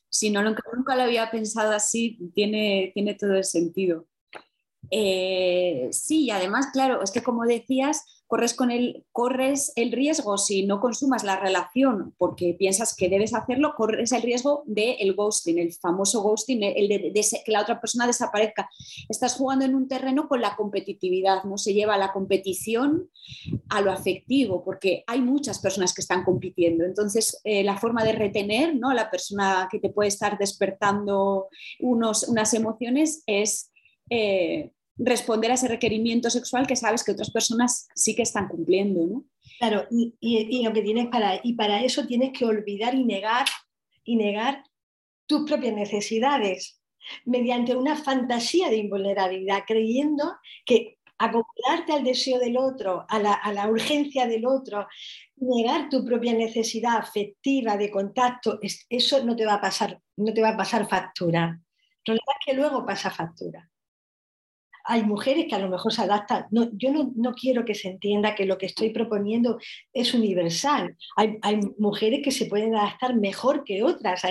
[0.09, 4.07] Si no, nunca lo había pensado así, tiene, tiene todo el sentido.
[4.90, 10.38] Eh, sí, y además, claro, es que como decías, corres, con el, corres el riesgo,
[10.38, 15.14] si no consumas la relación porque piensas que debes hacerlo, corres el riesgo del el
[15.14, 17.12] ghosting, el famoso ghosting, el de,
[17.45, 18.71] que la otra persona desaparezca.
[19.09, 21.59] Estás jugando en un terreno con la competitividad, ¿no?
[21.59, 23.11] Se lleva la competición
[23.69, 26.85] a lo afectivo, porque hay muchas personas que están compitiendo.
[26.85, 28.90] Entonces, eh, la forma de retener ¿no?
[28.90, 31.49] a la persona que te puede estar despertando
[31.81, 33.69] unos, unas emociones es...
[34.11, 39.07] Eh, responder a ese requerimiento sexual que sabes que otras personas sí que están cumpliendo,
[39.07, 39.25] ¿no?
[39.59, 43.46] Claro, y, lo que tienes para, y para eso tienes que olvidar y negar,
[44.05, 44.62] y negar
[45.27, 46.81] tus propias necesidades
[47.25, 53.53] mediante una fantasía de invulnerabilidad, creyendo que acoplarte al deseo del otro, a la, a
[53.53, 54.87] la, urgencia del otro,
[55.37, 60.42] negar tu propia necesidad afectiva de contacto, eso no te va a pasar, no te
[60.42, 61.61] va a pasar factura.
[62.05, 63.69] Es que luego pasa factura
[64.90, 66.46] hay mujeres que a lo mejor se adaptan.
[66.50, 69.57] yo no, quiero que se entienda que lo que estoy proponiendo
[69.92, 70.96] es universal.
[71.16, 71.38] Hay,
[71.79, 74.31] mujeres que se pueden adaptar mejor que otras a,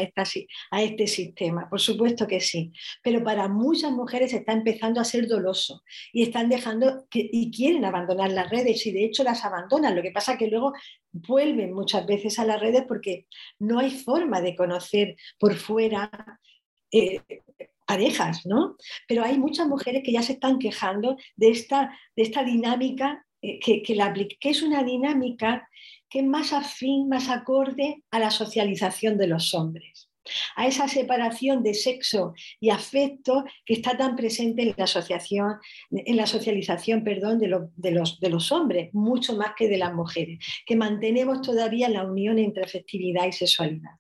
[0.72, 2.74] a este sistema, por supuesto que sí.
[3.02, 8.32] Pero para muchas mujeres está empezando a ser doloso y están dejando y quieren abandonar
[8.34, 9.96] las redes y de hecho las abandonan.
[9.96, 10.74] Lo que pasa es que luego
[11.14, 13.28] vuelven muchas veces a las redes porque
[13.60, 16.12] no hay forma de conocer por fuera.
[16.92, 17.22] Eh,
[17.90, 18.76] parejas, ¿no?
[19.08, 23.60] Pero hay muchas mujeres que ya se están quejando de esta, de esta dinámica eh,
[23.60, 25.68] que, que, es una dinámica
[26.08, 30.06] que es más afín, más acorde a la socialización de los hombres
[30.56, 35.56] a esa separación de sexo y afecto que está tan presente en la asociación,
[35.90, 39.92] en la socialización, perdón, de, de, los, de los hombres, mucho más que de las
[39.92, 43.94] mujeres, que mantenemos todavía la unión entre afectividad y sexualidad.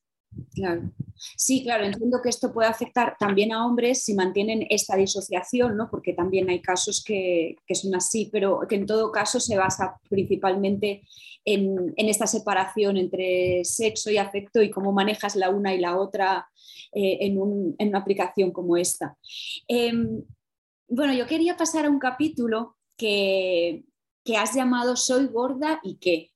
[0.54, 0.92] Claro.
[1.36, 5.89] Sí, claro, entiendo que esto puede afectar también a hombres si mantienen esta disociación, ¿no?
[5.89, 11.04] porque también hay casos que, son así, pero que en todo caso se basa principalmente
[11.44, 16.48] en, esta separación entre sexo y afecto y cómo manejas la una y la otra
[16.94, 19.18] eh, en, una aplicación como esta.
[19.68, 20.24] Em,
[20.88, 23.84] bueno, yo quería pasar a un capítulo que,
[24.38, 26.30] has llamado Soy gorda y qué.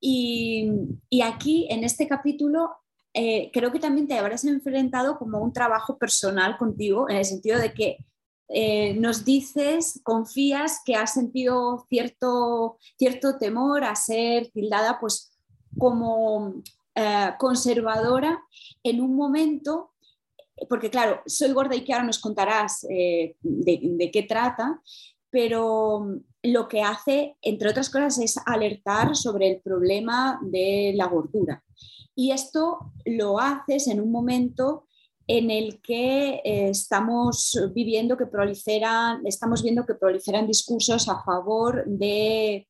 [0.00, 0.70] Y,
[1.10, 2.70] y, aquí, en este capítulo,
[3.14, 7.60] eh, creo que también te habrás enfrentado como un trabajo personal contigo, en el sentido
[7.60, 7.98] de que
[8.48, 15.38] eh, nos dices, confías que has sentido cierto, cierto temor a ser tildada pues
[15.78, 16.54] como
[16.96, 18.42] eh, conservadora
[18.82, 19.92] en un momento,
[20.68, 24.80] porque claro, soy gorda y que ahora nos contarás de, de qué trata,
[25.30, 31.64] pero lo que hace, entre otras cosas, es alertar sobre el problema de la gordura.
[32.14, 34.86] Y esto lo haces en un momento
[35.26, 41.84] en el que eh, estamos viviendo que proliferan, estamos viendo que proliferan discursos a favor
[41.86, 42.68] de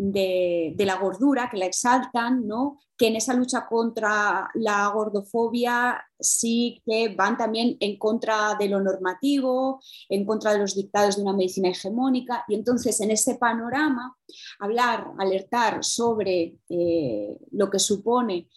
[0.00, 2.78] de, la gordura, que la exaltan, ¿no?
[2.96, 8.80] que en esa lucha contra la gordofobia sí que van también en contra de lo
[8.80, 12.44] normativo, en contra de los dictados de una medicina hegemónica.
[12.48, 14.16] Y entonces en ese panorama,
[14.58, 18.48] hablar, alertar sobre eh, lo que supone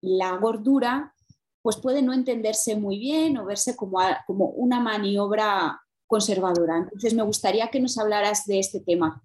[0.00, 1.14] la gordura,
[1.60, 6.78] pues puede no entenderse muy bien o verse como, como una maniobra conservadora.
[6.78, 9.22] Entonces me gustaría que nos hablaras de este tema.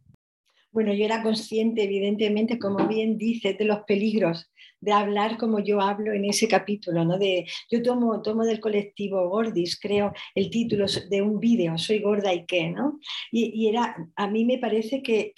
[0.77, 5.81] Bueno, yo era consciente, evidentemente, como bien dices, de los peligros de hablar como yo
[5.81, 7.17] hablo en ese capítulo, ¿no?
[7.17, 12.31] De, yo tomo, tomo del colectivo Gordis, creo, el título de un vídeo, Soy gorda
[12.31, 12.99] y qué, ¿no?
[13.31, 15.33] Y, era, a mí me parece que,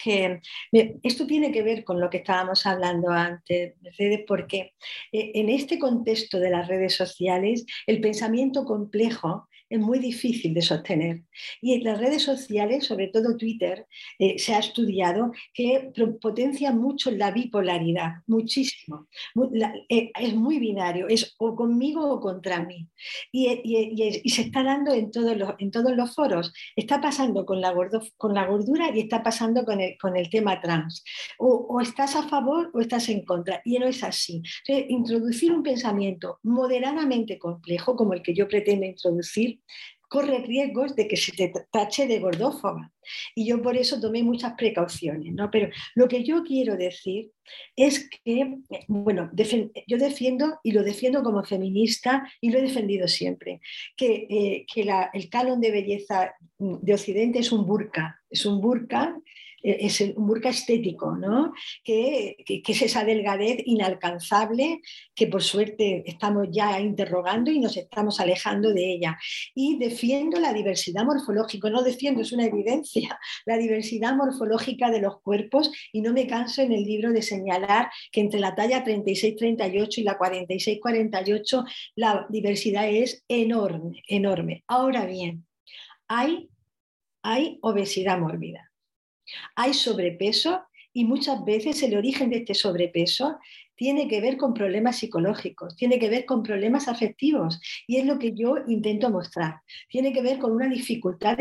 [1.02, 4.74] esto tiene que ver con lo que estábamos hablando antes, Mercedes, porque
[5.10, 10.62] eh, en este contexto de las redes sociales, el pensamiento complejo es muy difícil de
[10.62, 11.22] sostener.
[11.62, 13.86] Y en las redes sociales, sobre todo Twitter,
[14.18, 19.06] eh, se ha estudiado que potencia mucho la bipolaridad, muchísimo.
[19.88, 22.88] Eh, es muy binario, es o conmigo o contra mí.
[23.30, 23.46] Y,
[24.28, 26.52] se está dando en todos, los, en todos los foros.
[26.74, 27.72] Está pasando con la,
[28.16, 31.04] con la gordura y está pasando con el, con el tema trans.
[31.38, 33.62] O, estás a favor o estás en contra.
[33.64, 34.42] Y no es así.
[34.66, 39.59] introducir un pensamiento moderadamente complejo, como el que yo pretendo introducir,
[40.10, 42.92] corre riesgos de que se te tache de gordófoba.
[43.34, 45.50] y yo por eso tomé muchas precauciones, ¿no?
[45.50, 47.30] Pero lo que yo quiero decir
[47.76, 49.30] es que, bueno,
[49.86, 53.60] yo defiendo y lo defiendo como feminista y lo he defendido siempre,
[53.96, 54.82] que, eh, que
[55.12, 59.16] el canon de belleza de Occidente es un burka, es un burka
[59.62, 61.52] es un burka estético, ¿no?
[61.84, 64.80] Que, es esa delgadez inalcanzable
[65.14, 69.18] que por suerte estamos ya interrogando y nos estamos alejando de ella.
[69.54, 75.20] Y defiendo la diversidad morfológica, no defiendo, es una evidencia, la diversidad morfológica de los
[75.20, 79.98] cuerpos y no me canso en el libro de señalar que entre la talla 36-38
[79.98, 81.64] y la 46-48
[81.96, 84.64] la diversidad es enorme, enorme.
[84.66, 85.46] Ahora bien,
[86.08, 86.48] hay,
[87.22, 88.69] hay obesidad mórbida
[89.54, 90.62] hay sobrepeso
[90.92, 93.38] y muchas veces el origen de este sobrepeso
[93.80, 98.18] tiene que ver con problemas psicológicos, tiene que ver con problemas afectivos y es lo
[98.18, 99.62] que yo intento mostrar.
[99.88, 101.38] Tiene que ver con una dificultad,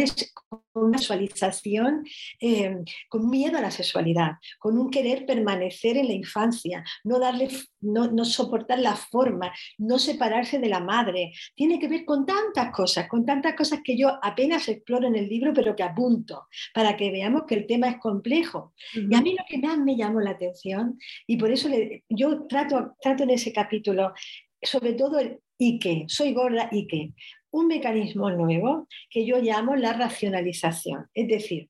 [0.71, 2.05] con una sexualización,
[2.39, 2.77] eh,
[3.09, 7.49] con miedo a la sexualidad, con un querer permanecer en la infancia, no, darle,
[7.81, 11.33] no, soportar la forma, no separarse de la madre.
[11.55, 15.27] Tiene que ver con tantas cosas, con tantas cosas que yo apenas exploro en el
[15.27, 18.73] libro, pero que apunto para que veamos que el tema es complejo.
[18.93, 21.67] Y a mí lo que más me llamó la atención, y por eso
[22.07, 24.13] yo trato, trato en ese capítulo
[24.61, 25.39] sobre todo el
[25.80, 27.13] qué, soy gorda qué,
[27.51, 31.69] un mecanismo nuevo que yo llamo la racionalización, es decir,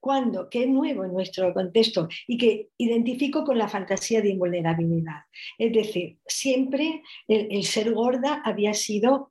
[0.00, 5.22] cuando, que es nuevo en nuestro contexto y que identifico con la fantasía de invulnerabilidad.
[5.58, 9.30] Es decir, siempre el ser gorda había sido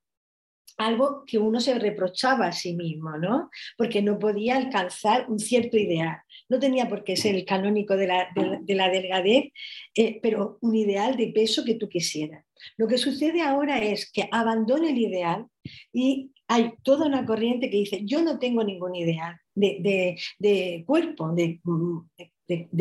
[0.79, 3.49] algo que uno se reprochaba a sí mismo, ¿no?
[3.77, 6.17] Porque no podía alcanzar un cierto ideal.
[6.47, 9.51] No tenía por qué ser el canónico de la, delgadez,
[9.93, 12.45] eh, pero un ideal de peso que tú quisieras.
[12.77, 15.47] Lo que sucede ahora es que abandona el ideal
[15.91, 21.59] y hay toda una corriente que dice, yo no tengo ningún ideal de, cuerpo, de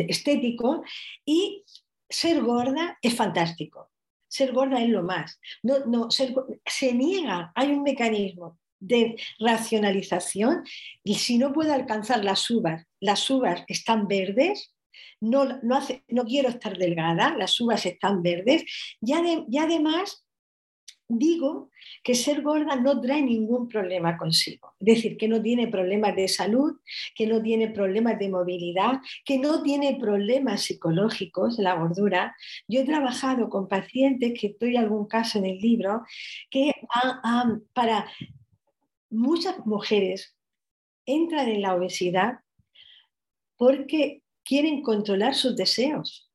[0.07, 0.83] estético,
[1.25, 1.63] y
[2.09, 3.89] ser gorda es fantástico
[4.29, 5.39] ser gorda es lo más.
[5.63, 10.63] No, no, se niega, hay un mecanismo de racionalización
[11.03, 14.73] y si no puedo alcanzar las uvas, las uvas están verdes,
[15.19, 18.63] no, no, hace, no quiero estar delgada, las uvas están verdes
[19.01, 19.13] y,
[19.49, 20.25] y además
[21.09, 21.71] digo
[22.03, 24.75] que ser gorda no trae ningún problema consigo.
[24.79, 26.77] Es decir, que no tiene problemas de salud,
[27.15, 32.35] que no tiene problemas de movilidad, que no tiene problemas psicológicos, la gordura.
[32.67, 36.03] Yo he trabajado con pacientes, que estoy algún caso en el libro,
[36.51, 36.71] que
[37.73, 38.07] para
[39.09, 40.35] muchas mujeres
[41.05, 42.39] entran en la obesidad
[43.57, 46.29] porque quieren controlar sus deseos.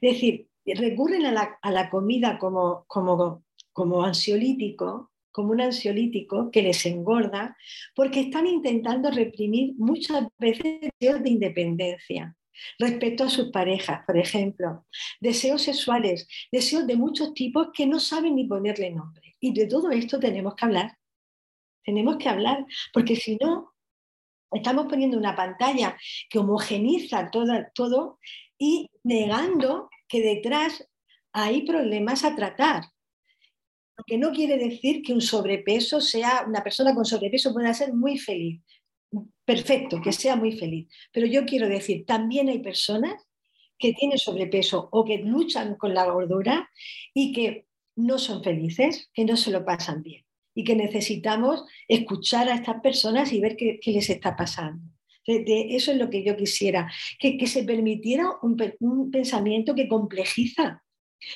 [0.00, 3.44] Es decir, recurren a la, a la comida como, como
[3.76, 7.54] como ansiolítico, como un ansiolítico que les engorda,
[7.94, 12.34] porque están intentando reprimir muchas veces deseos de independencia
[12.78, 14.86] respecto a sus parejas, por ejemplo,
[15.20, 19.36] deseos sexuales, deseos de muchos tipos que no saben ni ponerle nombre.
[19.40, 20.96] Y de todo esto tenemos que hablar.
[21.84, 22.64] Tenemos que hablar,
[22.94, 23.74] porque si no,
[24.50, 25.98] estamos poniendo una pantalla
[26.30, 28.18] que homogeniza todo, todo
[28.58, 30.88] y negando que detrás
[31.34, 32.84] hay problemas a tratar
[34.04, 38.18] que no quiere decir que un sobrepeso sea, una persona con sobrepeso pueda ser muy
[38.18, 38.60] feliz.
[39.44, 40.88] Perfecto, que sea muy feliz.
[41.12, 43.14] Pero yo quiero decir, también hay personas
[43.78, 46.68] que tienen sobrepeso o que luchan con la gordura
[47.14, 47.66] y que
[47.96, 50.26] no son felices, que no se lo pasan bien
[50.56, 54.82] y que necesitamos escuchar a estas personas y ver qué, les está pasando.
[55.26, 56.90] eso es lo que yo quisiera,
[57.20, 60.82] que, se permitiera un, pensamiento que complejiza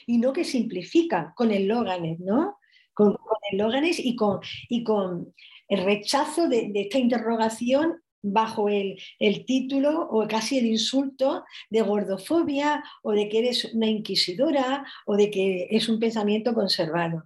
[0.07, 2.59] y no que simplifica con el Loganes, ¿no?
[2.95, 3.17] Con,
[3.51, 5.35] el Loganes y con, y con
[5.69, 8.99] el rechazo de, esta interrogación bajo el,
[9.47, 15.31] título o casi el insulto de gordofobia o de que eres una inquisidora o de
[15.31, 17.25] que es un pensamiento conservado.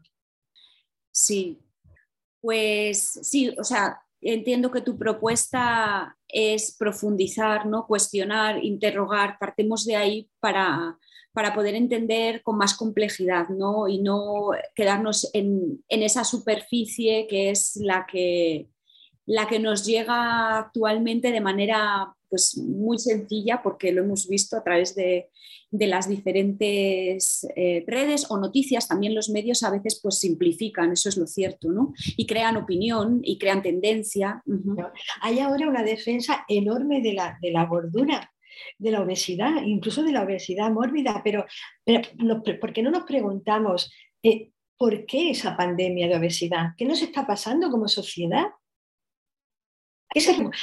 [1.11, 1.59] Sí,
[2.41, 7.87] pues sí, o sea, entiendo que tu propuesta es profundizar, ¿no?
[7.87, 10.99] cuestionar, interrogar, partemos de ahí para,
[11.35, 13.89] para poder entender con más complejidad ¿no?
[13.89, 18.69] y no quedarnos en, esa superficie que es la que,
[19.27, 24.63] la que nos llega actualmente de manera pues, muy sencilla porque lo hemos visto a
[24.63, 25.29] través de,
[25.73, 31.17] las diferentes eh, redes o noticias, también los medios a veces pues simplifican, eso es
[31.17, 31.93] lo cierto, ¿no?
[32.17, 34.41] Y crean opinión y crean tendencia.
[35.21, 38.34] Hay ahora una defensa enorme de la, de la gordura
[38.79, 41.47] de la obesidad, incluso de la obesidad mórbida, pero,
[42.61, 43.93] ¿por qué no nos preguntamos
[44.23, 46.71] eh, por qué esa pandemia de obesidad?
[46.77, 48.47] ¿Qué nos está pasando como sociedad?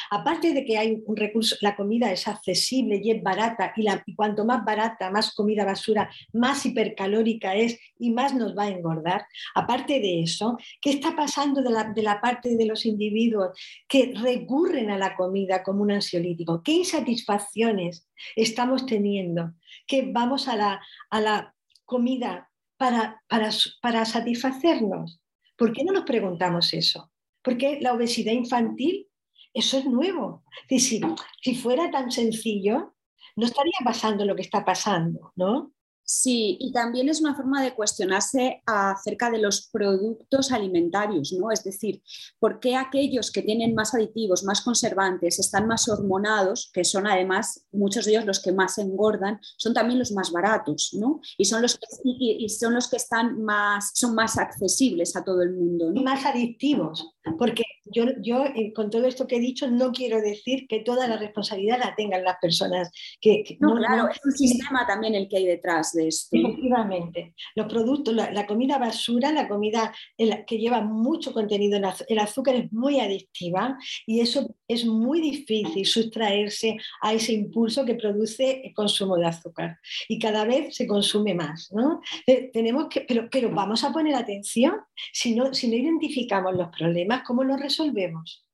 [0.10, 4.46] Aparte de que hay un recurso, la comida es accesible y es barata, y, cuanto
[4.46, 9.26] más barata, más comida basura, más hipercalórica es y más nos va a engordar.
[9.56, 13.50] Aparte de eso, ¿qué está pasando de la, parte de los individuos
[13.88, 16.62] que recurren a la comida como un ansiolítico?
[16.64, 19.54] ¿Qué insatisfacciones estamos teniendo?
[19.86, 23.50] Que vamos a la, comida para, para,
[23.82, 25.20] para satisfacernos.
[25.58, 27.12] ¿Por qué no nos preguntamos eso?
[27.42, 29.11] Porque la obesidad infantil
[29.54, 30.44] eso es nuevo.
[30.70, 31.02] Si,
[31.42, 32.96] si fuera tan sencillo,
[33.36, 35.74] no estaría pasando lo que está pasando, ¿no?
[36.14, 41.52] Sí, y también es una forma de cuestionarse acerca de los productos alimentarios, ¿no?
[41.52, 42.02] Es decir,
[42.38, 47.66] ¿por qué aquellos que tienen más aditivos, más conservantes, están más hormonados, que son además
[47.72, 51.22] muchos de ellos los que más engordan, son también los más baratos, ¿no?
[51.38, 55.42] Y son los que, y son los que están más, son más accesibles a todo
[55.44, 56.02] el mundo, ¿no?
[56.02, 60.22] Y más adictivos, porque yo, yo eh, con todo esto que he dicho no quiero
[60.22, 63.58] decir que toda la responsabilidad la tengan las personas que...
[63.60, 67.34] no, claro, es un sistema también el que hay detrás Efectivamente.
[67.56, 72.72] Los productos, la, comida basura, la comida que lleva mucho contenido en el azúcar es
[72.72, 79.18] muy adictiva y eso es muy difícil sustraerse a ese impulso que produce el consumo
[79.18, 79.80] de azúcar.
[80.08, 81.70] Y cada vez se consume más.
[81.72, 82.02] ¿no?
[82.26, 84.76] Eh, tenemos que, pero, pero vamos a poner atención,
[85.12, 88.46] si no, si no identificamos los problemas, ¿cómo los resolvemos?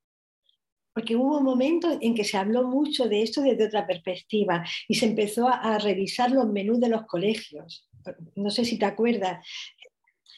[0.97, 4.95] porque hubo un momento en que se habló mucho de esto desde otra perspectiva y
[4.95, 7.87] se empezó a, revisar los menús de los colegios.
[8.35, 9.45] No sé si te acuerdas,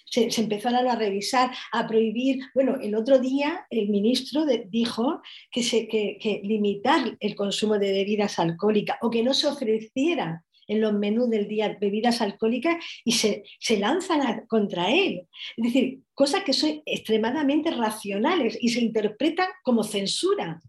[0.05, 2.41] se, empezó a, revisar, a prohibir.
[2.53, 8.37] Bueno, el otro día el ministro dijo que, se, que, limitar el consumo de bebidas
[8.37, 13.43] alcohólicas o que no se ofreciera en los menús del día bebidas alcohólicas y se,
[13.77, 15.27] lanzan contra él.
[15.57, 20.61] Es decir, cosas que son extremadamente racionales y se interpretan como censura,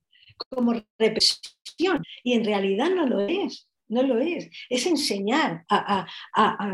[0.51, 3.69] como represión, y en realidad no lo es.
[3.89, 6.07] No lo es, es enseñar a,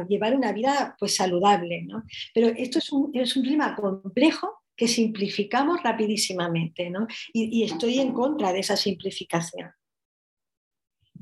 [0.07, 1.87] llevar una vida pues, saludable.
[2.35, 6.93] Pero esto es un, es un tema complejo que simplificamos rapidísimamente
[7.33, 9.71] y, y estoy en contra de esa simplificación.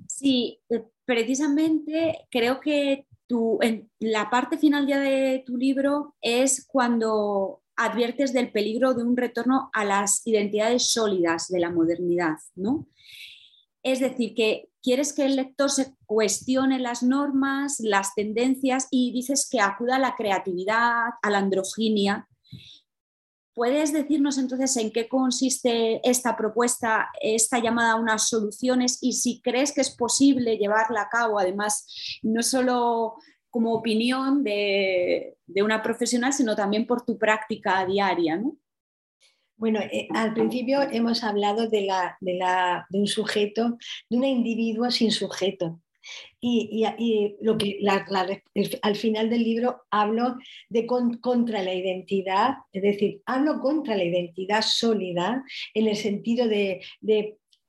[0.08, 0.60] Sí,
[1.04, 3.06] precisamente creo que
[3.60, 9.16] en la parte final ya de tu libro es cuando adviertes del peligro de un
[9.16, 12.86] retorno a las identidades sólidas de la modernidad, ¿no?
[13.82, 19.48] Es decir, que quieres que el lector se cuestione las normas, las tendencias y dices
[19.50, 22.28] que acuda a la creatividad, a la androginia
[23.54, 29.40] ¿Puedes decirnos entonces en qué consiste esta propuesta, esta llamada a unas soluciones y si
[29.42, 31.86] crees que es posible llevarla a cabo, además,
[32.22, 33.14] no solo
[33.50, 38.42] como opinión de, una profesional, sino también por tu práctica diaria?
[39.56, 41.88] Bueno, eh, al principio hemos hablado de,
[42.20, 43.78] de un sujeto,
[44.10, 45.80] de un individuo sin sujeto.
[46.46, 47.78] Y, lo que
[48.82, 50.36] al final del libro hablo
[50.68, 55.42] de contra la identidad, es decir, hablo contra la identidad sólida
[55.72, 56.82] en el sentido de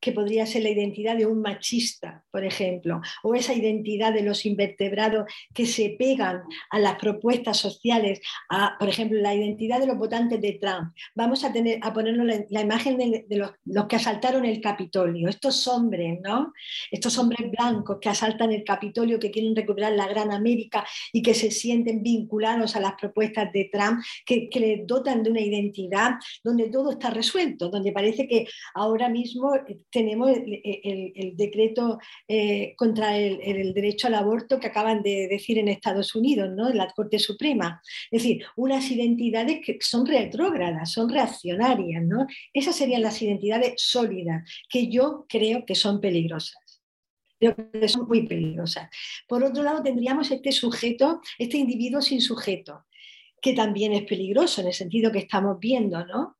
[0.05, 4.45] que podría ser la identidad de un machista, por ejemplo, o esa identidad de los
[4.45, 9.97] invertebrados que se pegan a las propuestas sociales, a, por ejemplo, la identidad de los
[9.97, 10.93] votantes de Trump.
[11.15, 16.19] Vamos a, tener, a ponernos la, imagen de, los, que asaltaron el Capitolio, estos hombres,
[16.21, 16.53] ¿no?
[16.91, 21.33] Estos hombres blancos que asaltan el Capitolio, que quieren recuperar la Gran América y que
[21.33, 26.11] se sienten vinculados a las propuestas de Trump, que, que les dotan de una identidad
[26.43, 28.45] donde todo está resuelto, donde parece que
[28.75, 29.51] ahora mismo
[29.95, 36.15] tenemos el, decreto eh, contra el, derecho al aborto que acaban de decir en Estados
[36.15, 36.69] Unidos, ¿no?
[36.69, 37.81] en la Corte Suprema.
[38.11, 42.03] Es decir, unas identidades que son retrógradas, son reaccionarias.
[42.03, 42.27] ¿no?
[42.53, 46.57] Esas serían las identidades sólidas, que yo creo que son peligrosas.
[47.39, 48.89] Creo que son muy peligrosas.
[49.29, 52.85] Por otro lado, tendríamos este sujeto, este individuo sin sujeto,
[53.41, 56.35] que también es peligroso en el sentido que estamos viendo, ¿no?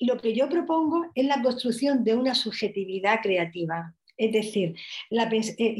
[0.00, 3.94] Lo que yo propongo es la construcción de una subjetividad creativa.
[4.16, 4.74] Es decir,
[5.10, 5.76] la, eh,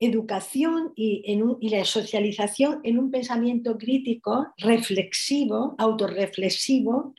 [0.00, 7.14] educación y, la socialización en un pensamiento crítico, reflexivo, autorreflexivo,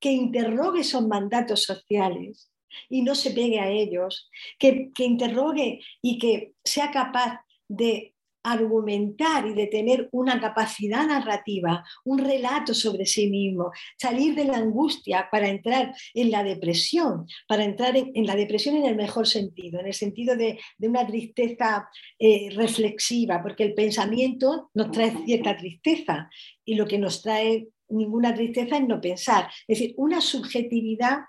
[0.00, 2.50] que interrogue esos mandatos sociales
[2.88, 9.46] y no se pegue a ellos, que, que interrogue y que sea capaz de argumentar
[9.46, 15.28] y de tener una capacidad narrativa, un relato sobre sí mismo, salir de la angustia
[15.30, 19.86] para entrar en la depresión, para entrar en, la depresión en el mejor sentido, en
[19.86, 21.88] el sentido de, una tristeza
[22.18, 26.28] eh, reflexiva, porque el pensamiento nos trae cierta tristeza
[26.64, 29.48] y lo que nos trae ninguna tristeza es no pensar.
[29.68, 31.20] Es decir, una subjetividad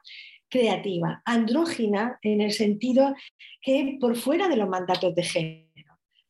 [0.50, 3.16] creativa, andrógina en el sentido
[3.62, 5.73] que por fuera de los mandatos de género.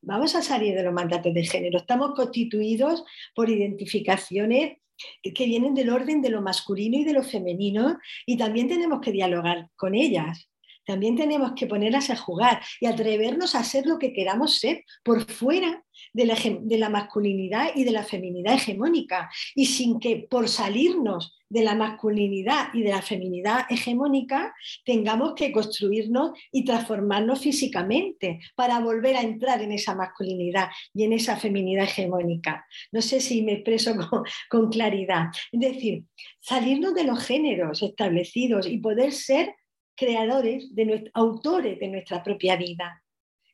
[0.06, 1.78] Vamos a salir de los mandatos de género.
[1.78, 4.80] Estamos constituidos por identificaciones
[5.24, 9.14] que vienen del orden de lo masculino y de lo femenino y también tenemos que
[9.14, 10.50] dialogar con ellas.
[10.86, 15.30] También tenemos que ponerlas a jugar y atrevernos a ser lo que queramos ser por
[15.30, 19.30] fuera de la, de la, masculinidad y de la feminidad hegemónica.
[19.56, 24.54] Y sin que por salirnos de la masculinidad y de la feminidad hegemónica
[24.86, 31.14] tengamos que construirnos y transformarnos físicamente para volver a entrar en esa masculinidad y en
[31.14, 32.66] esa feminidad hegemónica.
[32.92, 35.28] No sé si me expreso con, con claridad.
[35.52, 36.04] Es decir,
[36.40, 39.54] salirnos de los géneros establecidos y poder ser
[39.96, 43.04] creadores, de autores de nuestra propia vida.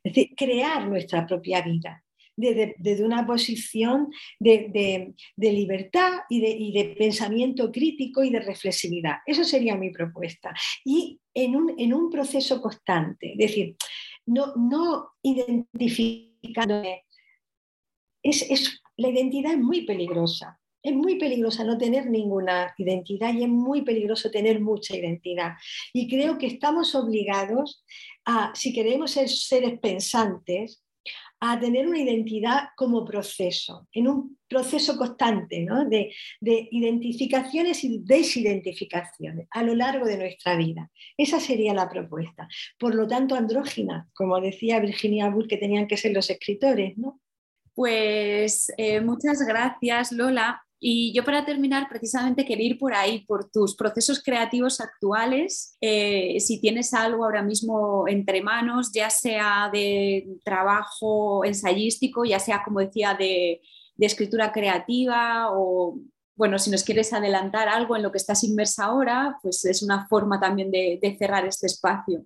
[0.03, 2.03] Es decir, crear nuestra propia vida
[2.39, 4.09] desde, una posición
[4.39, 9.17] de, libertad y, de, pensamiento crítico y de reflexividad.
[9.25, 10.53] Eso sería mi propuesta.
[10.85, 13.75] Y en un, proceso constante, es decir,
[14.25, 17.03] no, no identificándome.
[18.23, 20.58] Es, la identidad es muy peligrosa.
[20.81, 25.53] Es muy peligrosa no tener ninguna identidad y es muy peligroso tener mucha identidad.
[25.93, 27.83] Y creo que estamos obligados
[28.25, 30.83] a, si queremos ser seres pensantes,
[31.41, 39.47] a tener una identidad como proceso, en un proceso constante de, de, identificaciones y desidentificaciones
[39.51, 40.91] a lo largo de nuestra vida.
[41.17, 42.47] Esa sería la propuesta.
[42.77, 47.21] Por lo tanto, andrógina, como decía Virginia Woolf, que tenían que ser los escritores, ¿no?
[47.73, 50.61] Pues eh, muchas gracias, Lola.
[50.81, 56.39] Y yo para terminar, precisamente quería ir por ahí, por tus procesos creativos actuales, eh,
[56.39, 62.79] si tienes algo ahora mismo entre manos, ya sea de trabajo ensayístico, ya sea, como
[62.79, 63.61] decía, de,
[63.97, 65.99] escritura creativa o,
[66.37, 70.07] bueno, si nos quieres adelantar algo en lo que estás inmersa ahora, pues es una
[70.07, 72.23] forma también de, cerrar este espacio.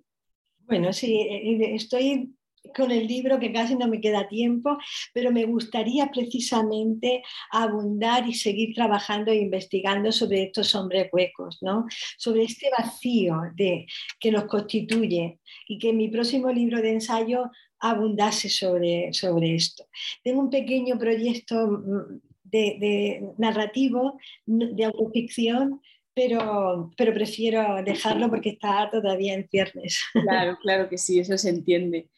[0.60, 2.32] Bueno, sí, eh, estoy
[2.74, 4.78] con el libro, que casi no me queda tiempo,
[5.12, 11.86] pero me gustaría precisamente abundar y seguir trabajando e investigando sobre estos hombres huecos, ¿no?
[12.16, 13.86] sobre este vacío de,
[14.18, 15.38] que nos constituye
[15.68, 17.50] y que mi próximo libro de ensayo
[17.80, 19.84] abundase sobre, sobre esto.
[20.22, 25.80] Tengo un pequeño proyecto mm, de, narrativo, de autoficción,
[26.14, 30.00] pero, pero prefiero dejarlo porque está todavía en ciernes.
[30.12, 32.08] Claro, claro que sí, eso se entiende.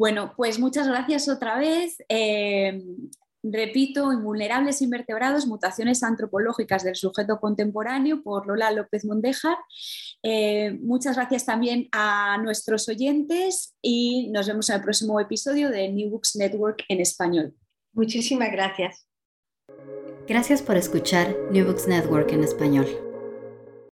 [0.00, 2.02] Bueno, pues muchas gracias otra vez.
[2.08, 2.82] Eh,
[3.42, 9.58] repito, Invulnerables Invertebrados, Mutaciones Antropológicas del Sujeto Contemporáneo por Lola López Mondejar.
[10.22, 15.92] Eh, muchas gracias también a nuestros oyentes y nos vemos en el próximo episodio de
[15.92, 17.54] New Books Network en español.
[17.92, 19.06] Muchísimas gracias.
[20.26, 23.09] Gracias por escuchar New Books Network en español.